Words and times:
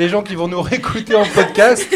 les 0.00 0.08
gens 0.08 0.22
qui 0.22 0.34
vont 0.34 0.48
nous 0.48 0.62
réécouter 0.62 1.14
en 1.14 1.24
podcast. 1.26 1.86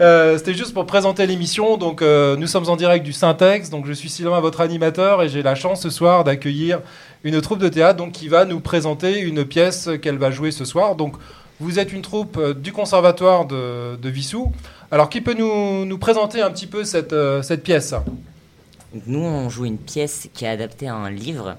Euh, 0.00 0.36
C'était 0.36 0.52
juste 0.54 0.74
pour 0.74 0.84
présenter 0.84 1.26
l'émission. 1.26 1.78
Donc, 1.78 2.02
euh, 2.02 2.36
nous 2.36 2.46
sommes 2.46 2.68
en 2.68 2.76
direct 2.76 3.04
du 3.04 3.12
Syntex. 3.14 3.70
Donc, 3.70 3.86
je 3.86 3.92
suis 3.94 4.10
Sylvain, 4.10 4.40
votre 4.40 4.60
animateur, 4.60 5.22
et 5.22 5.28
j'ai 5.28 5.42
la 5.42 5.54
chance 5.54 5.80
ce 5.80 5.90
soir 5.90 6.22
d'accueillir 6.22 6.80
une 7.24 7.40
troupe 7.40 7.60
de 7.60 7.68
théâtre 7.68 7.96
donc, 7.96 8.12
qui 8.12 8.28
va 8.28 8.44
nous 8.44 8.60
présenter 8.60 9.20
une 9.20 9.44
pièce 9.44 9.88
qu'elle 10.02 10.18
va 10.18 10.30
jouer 10.30 10.50
ce 10.50 10.66
soir. 10.66 10.94
Donc, 10.94 11.14
vous 11.60 11.78
êtes 11.78 11.92
une 11.92 12.02
troupe 12.02 12.36
euh, 12.36 12.52
du 12.52 12.72
Conservatoire 12.72 13.46
de, 13.46 13.96
de 13.96 14.08
Vissou. 14.10 14.52
Alors, 14.90 15.08
qui 15.08 15.22
peut 15.22 15.34
nous, 15.34 15.86
nous 15.86 15.98
présenter 15.98 16.42
un 16.42 16.50
petit 16.50 16.66
peu 16.66 16.84
cette, 16.84 17.14
cette 17.42 17.62
pièce? 17.62 17.94
Nous, 19.06 19.20
on 19.24 19.48
joue 19.48 19.64
une 19.64 19.78
pièce 19.78 20.28
qui 20.34 20.44
est 20.44 20.48
adaptée 20.48 20.88
à 20.88 20.94
un 20.94 21.10
livre. 21.10 21.56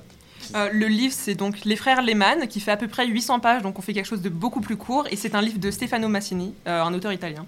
Euh, 0.56 0.70
le 0.72 0.88
livre, 0.88 1.14
c'est 1.16 1.36
donc 1.36 1.66
Les 1.66 1.76
Frères 1.76 2.02
Lehmann, 2.02 2.48
qui 2.48 2.60
fait 2.60 2.72
à 2.72 2.78
peu 2.78 2.88
près 2.88 3.08
800 3.08 3.40
pages, 3.40 3.62
donc 3.62 3.80
on 3.80 3.82
fait 3.82 3.94
quelque 3.94 4.06
chose 4.08 4.22
de 4.22 4.30
beaucoup 4.30 4.62
plus 4.62 4.78
court. 4.78 5.08
Et 5.12 5.16
c'est 5.16 5.36
un 5.36 5.42
livre 5.42 5.60
de 5.60 5.72
Stefano 5.72 6.08
Massini, 6.08 6.54
euh, 6.68 6.82
un 6.82 6.94
auteur 6.94 7.12
italien. 7.12 7.46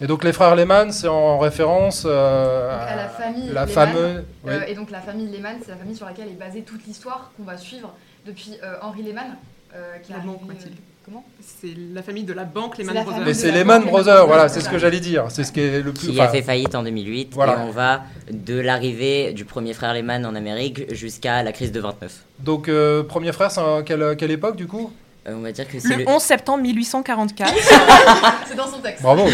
Et 0.00 0.06
donc, 0.06 0.24
les 0.24 0.32
frères 0.32 0.56
Lehmann, 0.56 0.90
c'est 0.92 1.08
en 1.08 1.38
référence 1.38 2.04
euh, 2.04 2.78
à 2.78 2.96
la 2.96 3.08
famille 3.08 3.50
la 3.52 3.64
Lehmann. 3.64 3.88
fameuse. 3.88 4.24
oui. 4.44 4.52
Et 4.66 4.74
donc 4.74 4.90
la 4.90 5.00
famille 5.00 5.30
Lehmann, 5.30 5.56
c'est 5.62 5.70
la 5.70 5.76
famille 5.76 5.96
sur 5.96 6.06
laquelle 6.06 6.28
est 6.28 6.32
basée 6.38 6.62
toute 6.62 6.84
l'histoire 6.86 7.30
qu'on 7.36 7.44
va 7.44 7.56
suivre 7.56 7.94
depuis 8.26 8.56
euh, 8.62 8.76
Henri 8.82 9.02
Lehmann, 9.02 9.36
euh, 9.74 9.98
qui 9.98 10.12
est 10.12 10.16
arrivé, 10.16 10.32
euh, 10.32 10.68
comment 11.04 11.24
C'est 11.40 11.74
la 11.92 12.02
famille 12.02 12.24
de 12.24 12.32
la 12.32 12.44
banque 12.44 12.78
Lehmann 12.78 12.94
la 12.94 13.02
Brothers. 13.02 13.24
Mais 13.24 13.34
c'est 13.34 13.50
Lehman 13.52 13.84
Brothers, 13.84 14.14
Lehman 14.14 14.26
voilà, 14.26 14.48
c'est 14.48 14.60
ce 14.60 14.68
que 14.68 14.78
j'allais 14.78 15.00
dire. 15.00 15.26
C'est 15.28 15.44
ce 15.44 15.52
qui 15.52 15.60
est 15.60 15.82
le 15.82 15.92
plus. 15.92 16.08
qui 16.08 16.20
a 16.20 16.28
fait 16.28 16.42
faillite 16.42 16.74
en 16.74 16.82
2008. 16.82 17.32
Voilà. 17.34 17.54
Et 17.54 17.56
on 17.60 17.70
va 17.70 18.02
de 18.30 18.58
l'arrivée 18.58 19.32
du 19.32 19.44
premier 19.44 19.74
frère 19.74 19.92
Lehman 19.94 20.24
en 20.24 20.34
Amérique 20.34 20.92
jusqu'à 20.94 21.42
la 21.42 21.52
crise 21.52 21.72
de 21.72 21.80
29. 21.80 22.12
Donc, 22.40 22.68
euh, 22.68 23.02
premier 23.02 23.32
frère, 23.32 23.50
c'est 23.50 23.60
à 23.60 23.82
quelle, 23.84 24.16
quelle 24.16 24.30
époque 24.30 24.56
du 24.56 24.66
coup 24.66 24.90
Euh, 25.26 25.34
on 25.36 25.40
va 25.40 25.52
dire 25.52 25.68
que 25.68 25.78
c'est 25.78 25.88
Le 25.96 26.04
le... 26.04 26.08
11 26.08 26.22
septembre 26.22 26.62
1844. 26.62 27.54
C'est 28.48 28.56
dans 28.56 28.66
son 28.66 28.78
texte. 28.78 29.02
Bravo 29.02 29.26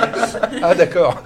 Ah, 0.62 0.74
d'accord 0.74 1.22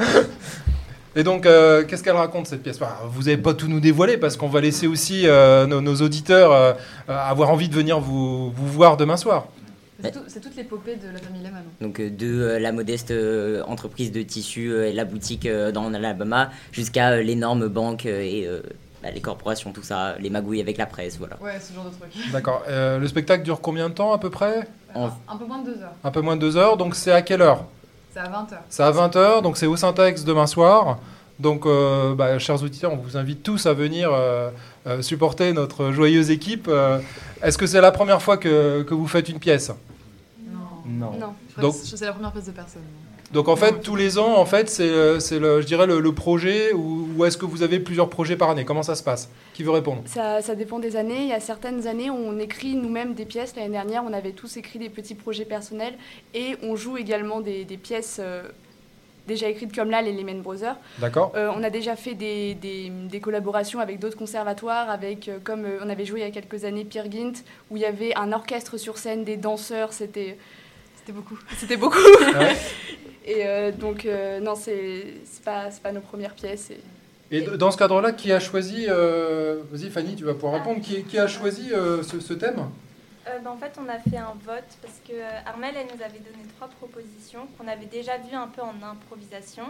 Et 1.17 1.23
donc, 1.23 1.47
euh, 1.47 1.83
qu'est-ce 1.85 2.03
qu'elle 2.05 2.15
raconte 2.17 2.47
cette 2.47 2.63
pièce? 2.63 2.79
Vous 3.11 3.23
n'avez 3.23 3.39
pas 3.39 3.55
tout 3.55 3.69
nous 3.69 3.81
dévoiler 3.81 4.19
parce 4.19 4.37
qu'on 4.37 4.49
va 4.49 4.61
laisser 4.61 4.87
aussi 4.87 5.23
euh, 5.27 5.67
nos, 5.67 5.81
nos 5.81 5.97
auditeurs 5.97 6.53
euh, 6.53 6.73
avoir 7.09 7.51
envie 7.51 7.71
de 7.71 7.75
venir 7.75 7.99
vous, 8.01 8.51
vous 8.51 8.67
voir 8.67 8.97
demain 8.99 9.17
soir. 9.17 9.47
C'est 10.03 10.11
tout- 10.13 10.25
c'est 10.29 10.41
toute 10.41 10.55
l'épopée 10.57 10.97
de 10.97 11.09
la 11.13 11.19
famille 11.19 11.43
Lehmann. 11.43 11.63
Donc 11.81 12.01
euh, 12.01 12.11
de 12.11 12.27
euh, 12.27 12.59
la 12.59 12.73
modeste 12.73 13.11
euh, 13.13 13.63
entreprise 13.67 14.13
de 14.13 14.23
tissu 14.23 14.71
euh, 14.71 14.89
et 14.91 14.93
la 14.93 15.05
boutique 15.05 15.47
euh, 15.47 15.73
dans 15.73 15.89
l'Alabama 15.89 16.51
jusqu'à 16.73 17.13
euh, 17.13 17.23
l'énorme 17.23 17.69
banque 17.69 18.05
euh, 18.07 18.21
et 18.21 18.47
euh, 18.47 18.61
bah, 19.03 19.11
les 19.11 19.21
corporations, 19.23 19.73
tout 19.73 19.83
ça, 19.83 20.17
les 20.21 20.29
magouilles 20.31 20.61
avec 20.61 20.77
la 20.77 20.87
presse, 20.87 21.17
voilà. 21.19 21.37
Ouais, 21.43 21.59
ce 21.61 21.73
genre 21.73 21.85
de 21.85 21.91
truc. 21.91 22.11
D'accord. 22.33 22.63
Euh, 22.69 22.99
le 22.99 23.09
spectacle 23.09 23.43
dure 23.43 23.61
combien 23.61 23.89
de 23.89 23.95
temps 23.95 24.13
à 24.13 24.19
peu 24.19 24.29
près 24.31 24.69
En- 24.95 25.11
Un 25.29 25.37
peu 25.39 25.45
moins 25.47 25.63
de 25.63 25.71
deux 25.73 25.81
heures. 25.83 25.93
Un 26.05 26.11
peu 26.11 26.21
moins 26.21 26.37
de 26.37 26.41
deux 26.41 26.57
heures. 26.57 26.77
Donc, 26.77 26.95
c'est 26.95 27.13
à 27.13 27.23
quelle 27.23 27.41
heure? 27.43 27.65
C'est 28.13 28.21
à 28.21 28.29
20 28.29 28.53
heures. 28.53 28.63
C'est 28.71 28.83
à 28.83 28.91
20h, 28.91 29.43
donc 29.43 29.57
c'est 29.59 29.67
au 29.67 29.77
Syntax 29.77 30.25
demain 30.25 30.47
soir. 30.47 30.99
Donc, 31.39 31.67
euh, 31.67 32.15
bah, 32.15 32.39
chers 32.39 32.63
auditeurs, 32.63 32.93
on 32.95 32.97
vous 32.97 33.19
invite 33.19 33.43
tous 33.43 33.67
à 33.67 33.75
venir 33.75 34.09
euh, 34.13 34.51
supporter 35.03 35.53
notre 35.53 35.93
joyeuse 35.93 36.31
équipe. 36.31 36.67
Euh, 36.69 36.99
Est-ce 37.43 37.59
que 37.59 37.67
c'est 37.67 37.83
la 37.83 37.93
première 37.93 38.23
fois 38.23 38.39
que, 38.39 38.83
que 38.85 38.95
vous 38.95 39.07
faites 39.07 39.29
une 39.29 39.39
pièce? 39.39 39.71
Non. 40.97 41.13
Non. 41.13 41.35
Je 41.49 41.53
crois 41.53 41.63
Donc- 41.63 41.75
que 41.75 41.87
c'est 41.97 42.05
la 42.05 42.13
première 42.13 42.33
pièce 42.33 42.47
de 42.47 42.53
personne. 42.53 42.83
Donc 43.33 43.49
en 43.49 43.57
fait, 43.57 43.81
tous 43.83 43.97
les 43.97 44.19
ans, 44.19 44.37
en 44.39 44.47
fait, 44.47 44.71
c'est, 44.71 44.85
euh, 44.89 45.19
c'est 45.19 45.41
le, 45.41 45.61
je 45.61 45.67
dirais 45.67 45.89
le, 45.89 45.99
le 45.99 46.13
projet 46.15 46.73
ou, 46.73 47.09
ou 47.17 47.25
est-ce 47.25 47.37
que 47.37 47.45
vous 47.45 47.65
avez 47.65 47.81
plusieurs 47.81 48.09
projets 48.09 48.37
par 48.37 48.51
année? 48.51 48.65
Comment 48.65 48.85
ça 48.85 48.95
se 48.95 49.03
passe? 49.03 49.29
Qui 49.53 49.65
veut 49.65 49.73
répondre? 49.73 50.03
Ça, 50.07 50.41
ça 50.43 50.55
dépend 50.55 50.79
des 50.79 50.95
années. 50.95 51.23
Il 51.23 51.29
y 51.29 51.33
a 51.33 51.41
certaines 51.41 51.89
années 51.89 52.09
où 52.09 52.15
on 52.15 52.39
écrit 52.39 52.77
nous-mêmes 52.77 53.15
des 53.15 53.25
pièces. 53.25 53.57
L'année 53.57 53.71
dernière, 53.71 54.05
on 54.05 54.13
avait 54.13 54.31
tous 54.31 54.57
écrit 54.57 54.79
des 54.79 54.89
petits 54.91 55.17
projets 55.17 55.45
personnels 55.45 55.95
et 56.35 56.55
on 56.63 56.77
joue 56.77 56.99
également 56.99 57.41
des, 57.41 57.65
des 57.65 57.77
pièces 57.77 58.19
euh, 58.21 58.45
déjà 59.27 59.49
écrites 59.49 59.75
comme 59.75 59.91
là, 59.91 60.03
les 60.03 60.13
Lehman 60.13 60.41
Brothers. 60.41 60.77
D'accord 61.01 61.33
Euh, 61.35 61.51
on 61.53 61.65
a 61.65 61.71
déjà 61.71 61.97
fait 61.97 62.15
des, 62.15 62.55
des- 62.55 62.91
des 63.11 63.19
collaborations 63.19 63.81
avec 63.81 63.99
d'autres 63.99 64.17
conservatoires, 64.17 64.89
avec, 64.89 65.29
euh, 65.29 65.39
comme 65.43 65.65
euh, 65.65 65.79
on 65.85 65.89
avait 65.91 66.05
joué 66.05 66.21
il 66.21 66.23
y 66.23 66.29
a 66.29 66.31
quelques 66.31 66.65
années 66.65 66.85
Pierre 66.85 67.11
Gint, 67.11 67.43
où 67.73 67.77
il 67.77 67.83
y 67.83 67.87
avait 67.87 68.15
un 68.17 68.33
orchestre 68.33 68.77
sur 68.77 68.99
scène, 68.99 69.25
des 69.25 69.37
danseurs, 69.37 69.93
c'était 69.93 70.39
C'était 71.07 71.13
beaucoup. 71.13 71.39
c'était 71.57 71.77
beaucoup. 71.77 71.99
Ah 72.35 72.39
ouais 72.41 72.57
Et 73.29 73.45
euh, 73.47 73.73
donc, 73.73 74.05
euh, 74.07 74.39
non, 74.41 74.55
c'est 74.55 75.05
c'est 75.25 75.43
pas, 75.45 75.71
c'est 75.71 75.83
pas 75.83 75.93
nos 75.93 76.01
premières 76.01 76.35
pièces. 76.35 76.71
et- 77.31 77.41
dans 77.43 77.71
ce 77.73 77.77
cadre-là, 77.77 78.13
qui 78.13 78.31
a 78.33 78.39
choisi 78.41 78.87
euh, 78.89 79.63
Vas-y 79.73 79.91
Fanny, 79.91 80.15
tu 80.17 80.25
vas 80.25 80.35
pouvoir 80.35 80.55
répondre. 80.55 80.81
Qui, 80.81 81.03
qui 81.03 81.19
a 81.19 81.27
choisi 81.27 81.73
euh, 81.73 82.03
ce, 82.05 82.21
ce 82.21 82.35
thème? 82.35 82.69
Euh, 83.29 83.39
ben, 83.41 83.51
en 83.51 83.57
fait, 83.57 83.73
on 83.85 83.89
a 83.89 83.99
fait 83.99 84.19
un 84.19 84.35
vote 84.45 84.65
parce 84.83 85.01
que 85.07 85.13
euh, 85.13 85.41
Armel, 85.47 85.75
elle 85.77 85.87
nous 85.87 86.03
avait 86.03 86.21
donné 86.21 86.45
trois 86.57 86.69
propositions 86.69 87.49
qu'on 87.59 87.67
avait 87.67 87.87
déjà 87.87 88.19
vues 88.19 88.37
un 88.37 88.47
peu 88.47 88.63
en 88.63 88.75
improvisation. 88.87 89.65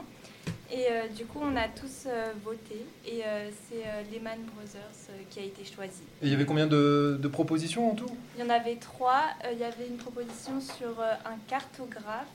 Et 0.70 0.86
euh, 0.90 1.08
du 1.08 1.24
coup, 1.24 1.38
on 1.42 1.56
a 1.56 1.68
tous 1.68 2.04
euh, 2.06 2.32
voté. 2.44 2.84
Et 3.06 3.22
euh, 3.24 3.48
c'est 3.68 3.86
euh, 3.86 4.02
Lehman 4.12 4.38
Brothers 4.54 4.80
euh, 5.10 5.22
qui 5.30 5.38
a 5.40 5.42
été 5.44 5.64
choisi. 5.64 6.02
Et 6.20 6.26
il 6.26 6.30
y 6.30 6.34
avait 6.34 6.44
combien 6.44 6.66
de, 6.66 7.18
de 7.20 7.28
propositions 7.28 7.90
en 7.92 7.94
tout? 7.94 8.10
Il 8.36 8.44
y 8.44 8.46
en 8.46 8.50
avait 8.50 8.76
trois. 8.76 9.22
Euh, 9.44 9.52
il 9.52 9.58
y 9.58 9.64
avait 9.64 9.86
une 9.88 9.96
proposition 9.96 10.60
sur 10.60 11.00
euh, 11.00 11.14
un 11.24 11.36
cartographe. 11.48 12.28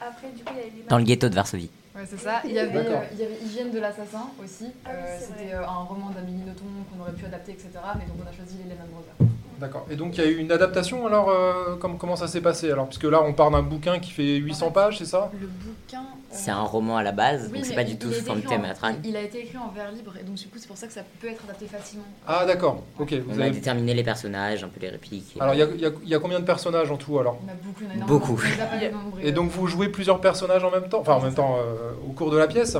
Après, 0.00 0.28
du 0.30 0.44
coup, 0.44 0.52
il 0.52 0.58
y 0.58 0.60
avait 0.60 0.70
Lehman 0.70 0.88
Dans 0.88 0.98
le 0.98 1.04
ghetto 1.04 1.28
de 1.28 1.34
Varsovie. 1.34 1.70
Ouais, 1.96 2.02
c'est 2.06 2.18
ça. 2.18 2.40
Il 2.44 2.50
y 2.52 2.58
avait, 2.58 2.78
euh, 2.86 3.00
il 3.12 3.18
y 3.18 3.24
avait 3.24 3.38
Hygiène 3.42 3.70
de 3.70 3.78
l'assassin 3.78 4.28
aussi. 4.42 4.66
Ah 4.84 4.90
oui, 4.92 4.96
Euh, 5.02 5.18
C'était 5.20 5.54
euh, 5.54 5.62
un 5.66 5.84
roman 5.84 6.10
d'Amélie 6.10 6.42
Nothomb 6.44 6.66
qu'on 6.92 7.00
aurait 7.00 7.12
pu 7.12 7.24
adapter, 7.24 7.52
etc. 7.52 7.70
Mais 7.98 8.04
donc 8.04 8.16
on 8.24 8.28
a 8.28 8.32
choisi 8.32 8.56
les 8.58 8.64
Lehman 8.70 8.88
Brothers. 8.88 9.28
D'accord. 9.64 9.86
Et 9.90 9.96
donc 9.96 10.18
il 10.18 10.22
y 10.22 10.26
a 10.26 10.28
eu 10.28 10.36
une 10.36 10.52
adaptation 10.52 11.06
alors 11.06 11.30
euh, 11.30 11.76
comme- 11.76 11.96
Comment 11.96 12.16
ça 12.16 12.28
s'est 12.28 12.42
passé 12.42 12.70
alors? 12.70 12.86
Puisque 12.86 13.04
là, 13.04 13.22
on 13.22 13.32
part 13.32 13.50
d'un 13.50 13.62
bouquin 13.62 13.98
qui 13.98 14.10
fait 14.10 14.36
800 14.36 14.72
pages, 14.72 14.98
c'est 14.98 15.06
ça? 15.06 15.30
Le 15.40 15.46
bouquin. 15.46 16.00
euh, 16.00 16.26
C'est 16.32 16.50
un 16.50 16.60
roman 16.62 16.98
à 16.98 17.02
la 17.02 17.12
base, 17.12 17.48
oui, 17.50 17.58
donc 17.60 17.64
c'est 17.64 17.74
pas 17.74 17.84
du 17.84 17.96
tout 17.96 18.08
a 18.08 18.12
sous 18.12 18.24
forme 18.26 18.42
théâtrale. 18.42 18.96
Il, 19.04 19.16
a 19.16 19.22
été 19.22 19.38
écrit 19.40 19.56
en 19.56 19.68
vers 19.68 19.90
libre 19.90 20.12
et 20.20 20.22
donc 20.22 20.34
du 20.34 20.48
coup 20.48 20.58
c'est 20.58 20.66
pour 20.68 20.76
ça 20.76 20.86
que 20.86 20.92
ça 20.92 21.00
peut 21.20 21.28
être 21.28 21.42
adapté 21.44 21.66
facilement. 21.66 22.04
Ah 22.26 22.44
d'accord. 22.44 22.82
Ok. 22.98 23.14
Vous 23.14 23.38
On 23.38 23.40
a 23.40 23.44
avez... 23.46 23.52
déterminé 23.52 23.94
les 23.94 24.02
personnages, 24.04 24.62
un 24.64 24.68
peu 24.68 24.80
les 24.80 24.90
répliques. 24.90 25.34
Alors 25.40 25.54
il 25.54 25.60
y 25.60 25.62
a, 25.62 25.66
y 25.66 25.86
a- 25.86 25.92
y 26.04 26.14
a 26.14 26.18
combien 26.18 26.40
de 26.40 26.44
personnages 26.44 26.90
en 26.90 26.96
tout 26.98 27.18
alors? 27.18 27.38
On 27.42 27.48
a 27.50 27.54
beaucoup, 27.54 27.80
il 27.80 27.86
y 27.86 27.88
en 27.88 27.90
a 27.90 27.94
énormément. 27.94 28.18
Beaucoup. 28.18 28.40
A. 28.42 29.22
Et 29.26 29.32
donc 29.32 29.50
vous 29.50 29.66
jouez 29.66 29.88
plusieurs 29.88 30.20
personnages 30.20 30.62
en 30.64 30.70
même 30.70 30.90
temps? 30.90 31.00
Enfin 31.00 31.14
en 31.14 31.20
même 31.22 31.34
temps 31.34 31.56
euh, 31.58 31.92
au 32.06 32.12
cours 32.12 32.30
de 32.30 32.36
la 32.36 32.48
pièce? 32.48 32.76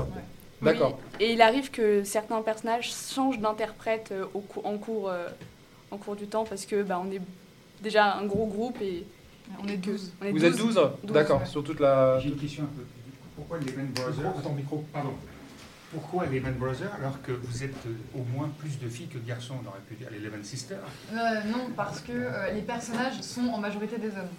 D'accord. 0.63 0.99
Oui. 1.21 1.27
Et 1.27 1.33
il 1.33 1.43
arrive 1.43 1.71
que 1.71 2.05
certains 2.05 2.41
personnages 2.43 2.91
changent 3.15 3.39
d'interprète 3.39 4.11
euh, 4.13 4.25
en, 4.65 4.77
cours, 4.79 5.09
euh, 5.11 5.27
en 5.95 5.99
cours 5.99 6.17
du 6.17 6.27
temps 6.27 6.45
parce 6.45 6.67
que 6.67 6.83
bah, 6.83 7.01
on 7.05 7.11
est 7.11 7.21
déjà 7.83 8.15
un 8.17 8.27
gros 8.27 8.47
groupe 8.47 8.79
et 8.83 9.05
On 9.63 9.69
est 9.69 9.77
que- 9.77 9.91
12. 9.93 10.13
on 10.21 10.25
est 10.27 10.31
Vous 10.33 10.39
12. 10.39 10.45
êtes 10.45 10.57
12, 10.57 10.81
D'accord, 11.13 11.41
ouais. 11.41 11.47
sur 11.47 11.63
toute 11.65 11.81
la... 11.81 12.19
J'ai 12.19 12.29
une 12.31 12.37
question 12.37 12.65
un 12.65 12.67
peu 12.67 12.83
plus 12.83 13.03
vite. 13.07 13.15
Pourquoi 13.37 13.59
Lehman 13.59 13.87
Brothers 13.95 14.39
Attends, 14.39 14.53
micro. 14.53 14.85
Pardon. 14.93 15.13
Pourquoi 15.93 16.27
Lehman 16.27 16.55
Brothers 16.55 16.91
alors 16.99 17.23
que 17.23 17.31
vous 17.31 17.63
êtes 17.63 17.87
euh, 17.87 18.19
au 18.19 18.25
moins 18.37 18.51
plus 18.59 18.79
de 18.81 18.89
filles 18.89 19.07
que 19.07 19.19
de 19.19 19.27
garçons 19.29 19.55
On 19.65 19.69
aurait 19.69 19.81
pu 19.89 19.95
dire 19.95 20.09
les 20.11 20.19
Lehman 20.19 20.43
Sisters? 20.43 20.79
Euh, 21.13 21.17
non, 21.47 21.69
parce 21.77 22.01
que 22.01 22.11
euh, 22.13 22.51
les 22.53 22.63
personnages 22.63 23.21
sont 23.21 23.47
en 23.49 23.59
majorité 23.59 23.99
des 23.99 24.09
hommes. 24.09 24.33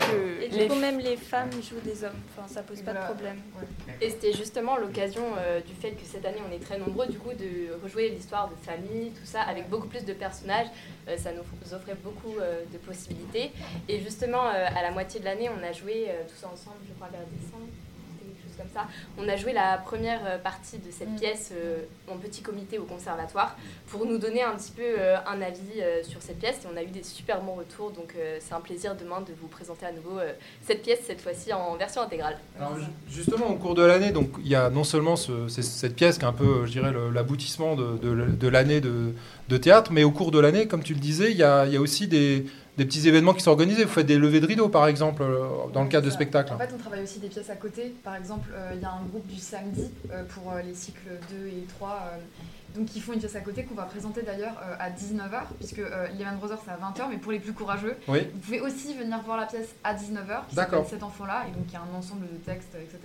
Que 0.00 0.42
Et 0.42 0.48
du 0.48 0.58
les- 0.58 0.66
coup, 0.68 0.74
même 0.74 0.98
les 0.98 1.16
femmes 1.16 1.50
jouent 1.52 1.80
des 1.84 2.04
hommes. 2.04 2.16
Enfin, 2.36 2.46
ça 2.48 2.62
pose 2.62 2.80
pas 2.82 2.92
Voilà. 2.92 3.08
de 3.08 3.12
problème. 3.14 3.40
Et 4.00 4.10
c'était 4.10 4.32
justement 4.32 4.76
l'occasion 4.76 5.22
euh, 5.38 5.60
du 5.60 5.74
fait 5.74 5.92
que 5.92 6.04
cette 6.04 6.24
année 6.26 6.40
on 6.48 6.52
est 6.52 6.58
très 6.58 6.78
nombreux, 6.78 7.06
du 7.06 7.18
coup, 7.18 7.32
de 7.32 7.74
rejouer 7.82 8.08
l'histoire 8.10 8.48
de 8.48 8.54
famille, 8.64 9.10
tout 9.10 9.24
ça, 9.26 9.42
avec 9.42 9.68
beaucoup 9.68 9.88
plus 9.88 10.04
de 10.04 10.12
personnages. 10.12 10.68
Euh, 11.08 11.16
ça 11.16 11.30
nous 11.32 11.74
offrait 11.74 11.96
beaucoup 12.02 12.38
euh, 12.40 12.62
de 12.72 12.78
possibilités. 12.78 13.52
Et 13.88 14.00
justement, 14.00 14.46
euh, 14.48 14.66
à 14.74 14.82
la 14.82 14.90
moitié 14.90 15.20
de 15.20 15.24
l'année, 15.24 15.48
on 15.48 15.62
a 15.64 15.72
joué 15.72 16.06
euh, 16.08 16.22
tous 16.28 16.44
ensemble, 16.46 16.76
je 16.88 16.94
crois, 16.94 17.08
vers 17.08 17.20
décembre. 17.40 17.66
Comme 18.56 18.66
ça. 18.72 18.86
On 19.18 19.28
a 19.28 19.36
joué 19.36 19.52
la 19.52 19.76
première 19.78 20.20
euh, 20.26 20.38
partie 20.38 20.78
de 20.78 20.90
cette 20.90 21.10
Mm. 21.10 21.16
pièce 21.20 21.50
euh, 21.54 21.82
en 22.10 22.16
petit 22.16 22.40
comité 22.40 22.78
au 22.78 22.84
conservatoire 22.84 23.56
pour 23.88 24.06
nous 24.06 24.16
donner 24.18 24.42
un 24.42 24.54
petit 24.54 24.72
peu 24.72 24.82
euh, 24.82 25.16
un 25.26 25.42
avis 25.42 25.80
euh, 25.80 26.02
sur 26.02 26.22
cette 26.22 26.38
pièce 26.38 26.56
et 26.64 26.68
on 26.72 26.76
a 26.76 26.82
eu 26.82 26.86
des 26.86 27.02
super 27.02 27.42
bons 27.42 27.54
retours 27.54 27.90
donc 27.90 28.14
euh, 28.16 28.38
c'est 28.40 28.54
un 28.54 28.60
plaisir 28.60 28.94
demain 28.96 29.20
de 29.20 29.32
vous 29.40 29.46
présenter 29.48 29.84
à 29.84 29.92
nouveau 29.92 30.18
euh, 30.18 30.32
cette 30.66 30.82
pièce 30.82 31.00
cette 31.06 31.20
fois-ci 31.20 31.52
en 31.52 31.76
version 31.76 32.00
intégrale. 32.02 32.38
Alors, 32.58 32.76
justement, 33.10 33.48
au 33.48 33.56
cours 33.56 33.74
de 33.74 33.82
l'année, 33.84 34.10
donc 34.10 34.30
il 34.40 34.48
y 34.48 34.54
a 34.54 34.70
non 34.70 34.84
seulement 34.84 35.16
ce- 35.16 35.48
cette 35.48 35.94
pièce 35.94 36.16
qui 36.18 36.24
est 36.24 36.28
un 36.28 36.32
peu, 36.32 36.64
je 36.64 36.70
dirais, 36.72 36.92
l'aboutissement 37.12 37.74
de, 37.76 37.98
de- 37.98 38.30
de 38.30 38.48
l'année 38.48 38.80
de, 38.80 39.12
de 39.48 39.56
théâtre, 39.58 39.92
mais 39.92 40.02
au 40.04 40.10
cours 40.10 40.30
de 40.30 40.38
l'année, 40.40 40.66
comme 40.66 40.82
tu 40.82 40.94
le 40.94 41.00
disais, 41.00 41.30
il 41.30 41.36
y 41.36 41.42
a, 41.42 41.66
il 41.66 41.72
y 41.72 41.76
a 41.76 41.80
aussi 41.80 42.08
des, 42.08 42.46
des 42.76 42.84
petits 42.84 43.06
événements 43.08 43.32
qui 43.34 43.42
sont 43.42 43.50
organisés. 43.50 43.84
Vous 43.84 43.90
faites 43.92 44.06
des 44.06 44.18
levées 44.18 44.40
de 44.40 44.46
rideaux, 44.46 44.68
par 44.68 44.86
exemple, 44.88 45.22
euh, 45.22 45.46
dans 45.72 45.82
le 45.82 45.88
cadre 45.88 46.04
de 46.04 46.10
Ça. 46.10 46.16
spectacles. 46.16 46.52
En 46.52 46.58
fait, 46.58 46.70
on 46.74 46.78
travaille 46.78 47.02
aussi 47.02 47.18
des 47.18 47.28
pièces 47.28 47.50
à 47.50 47.56
côté. 47.56 47.94
Par 48.04 48.16
exemple, 48.16 48.48
euh, 48.54 48.72
il 48.74 48.80
y 48.82 48.84
a 48.84 48.90
un 48.92 49.02
groupe 49.10 49.26
du 49.26 49.38
samedi 49.40 49.90
euh, 50.12 50.24
pour 50.24 50.52
euh, 50.52 50.60
les 50.62 50.74
cycles 50.74 51.08
2 51.30 51.46
et 51.48 51.64
3. 51.78 51.88
euh, 51.88 52.16
donc, 52.74 52.94
ils 52.94 53.00
font 53.00 53.14
une 53.14 53.20
pièce 53.20 53.34
à 53.36 53.40
côté 53.40 53.62
qu'on 53.64 53.74
va 53.74 53.84
présenter 53.84 54.20
d'ailleurs 54.20 54.52
euh, 54.62 54.74
à 54.78 54.90
19h, 54.90 55.44
puisque 55.58 55.78
euh, 55.78 56.08
Lehman 56.18 56.36
Brothers 56.36 56.58
c'est 56.62 56.70
à 56.72 56.76
20h, 56.76 57.08
mais 57.08 57.16
pour 57.16 57.32
les 57.32 57.38
plus 57.38 57.54
courageux, 57.54 57.96
Oui. 58.06 58.18
vous 58.34 58.38
pouvez 58.40 58.60
aussi 58.60 58.92
venir 58.94 59.18
voir 59.24 59.38
la 59.38 59.46
pièce 59.46 59.74
à 59.82 59.94
19h, 59.94 60.46
qui 60.50 60.56
s'appelle 60.56 60.84
Cet 60.90 61.02
enfant-là, 61.02 61.44
et 61.48 61.52
donc 61.52 61.64
il 61.68 61.72
y 61.72 61.76
a 61.76 61.80
un 61.80 61.96
ensemble 61.96 62.26
de 62.26 62.36
textes, 62.44 62.74
etc. 62.74 62.98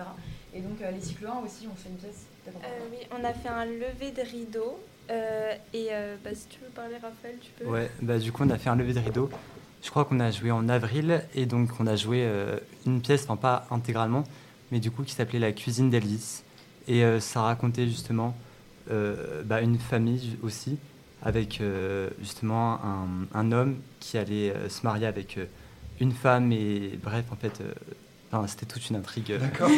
Et 0.53 0.59
donc, 0.59 0.81
euh, 0.81 0.91
les 0.91 0.99
cycles 0.99 1.25
1 1.25 1.45
aussi, 1.45 1.69
on 1.71 1.75
fait 1.77 1.87
une 1.87 1.95
pièce. 1.95 2.25
Euh, 2.49 2.51
oui, 2.91 2.97
on 3.17 3.23
a 3.23 3.31
fait 3.33 3.47
un 3.47 3.63
lever 3.63 4.11
de 4.13 4.21
rideau. 4.29 4.77
euh, 5.09 5.53
et 5.73 5.87
euh, 5.91 6.17
bah, 6.21 6.31
si 6.33 6.47
tu 6.47 6.59
veux 6.59 6.69
parler, 6.71 6.95
Raphaël, 6.95 7.35
tu 7.41 7.51
peux. 7.57 7.65
Ouais, 7.71 7.89
bah 8.01 8.17
du 8.17 8.31
coup 8.33 8.43
on 8.45 8.49
a 8.49 8.57
fait 8.57 8.69
un 8.69 8.75
lever 8.75 8.93
de 8.93 8.99
rideau 8.99 9.29
je 9.81 9.89
crois 9.89 10.05
qu'on 10.05 10.19
a 10.19 10.31
joué 10.31 10.51
en 10.51 10.69
avril 10.69 11.23
et 11.33 11.45
donc 11.45 11.69
on 11.79 11.87
a 11.87 11.95
joué 11.95 12.23
euh, 12.23 12.57
une 12.85 13.01
pièce, 13.01 13.23
enfin 13.23 13.35
pas 13.35 13.67
intégralement, 13.71 14.23
mais 14.71 14.79
du 14.79 14.91
coup 14.91 15.03
qui 15.03 15.13
s'appelait 15.13 15.39
La 15.39 15.51
cuisine 15.51 15.89
d'Elvis. 15.89 16.43
Et 16.87 17.03
euh, 17.03 17.19
ça 17.19 17.41
racontait 17.41 17.87
justement 17.87 18.35
euh, 18.91 19.43
bah, 19.43 19.61
une 19.61 19.79
famille 19.79 20.37
aussi, 20.43 20.77
avec 21.23 21.61
justement 22.19 22.79
un, 22.83 23.05
un 23.35 23.51
homme 23.51 23.77
qui 23.99 24.17
allait 24.17 24.53
se 24.69 24.83
marier 24.83 25.05
avec 25.05 25.37
une 25.99 26.11
femme 26.11 26.51
et 26.51 26.97
bref, 27.03 27.25
en 27.31 27.35
fait, 27.35 27.61
enfin, 28.31 28.47
c'était 28.47 28.65
toute 28.65 28.89
une 28.89 28.95
intrigue 28.95 29.37
D'accord. 29.39 29.69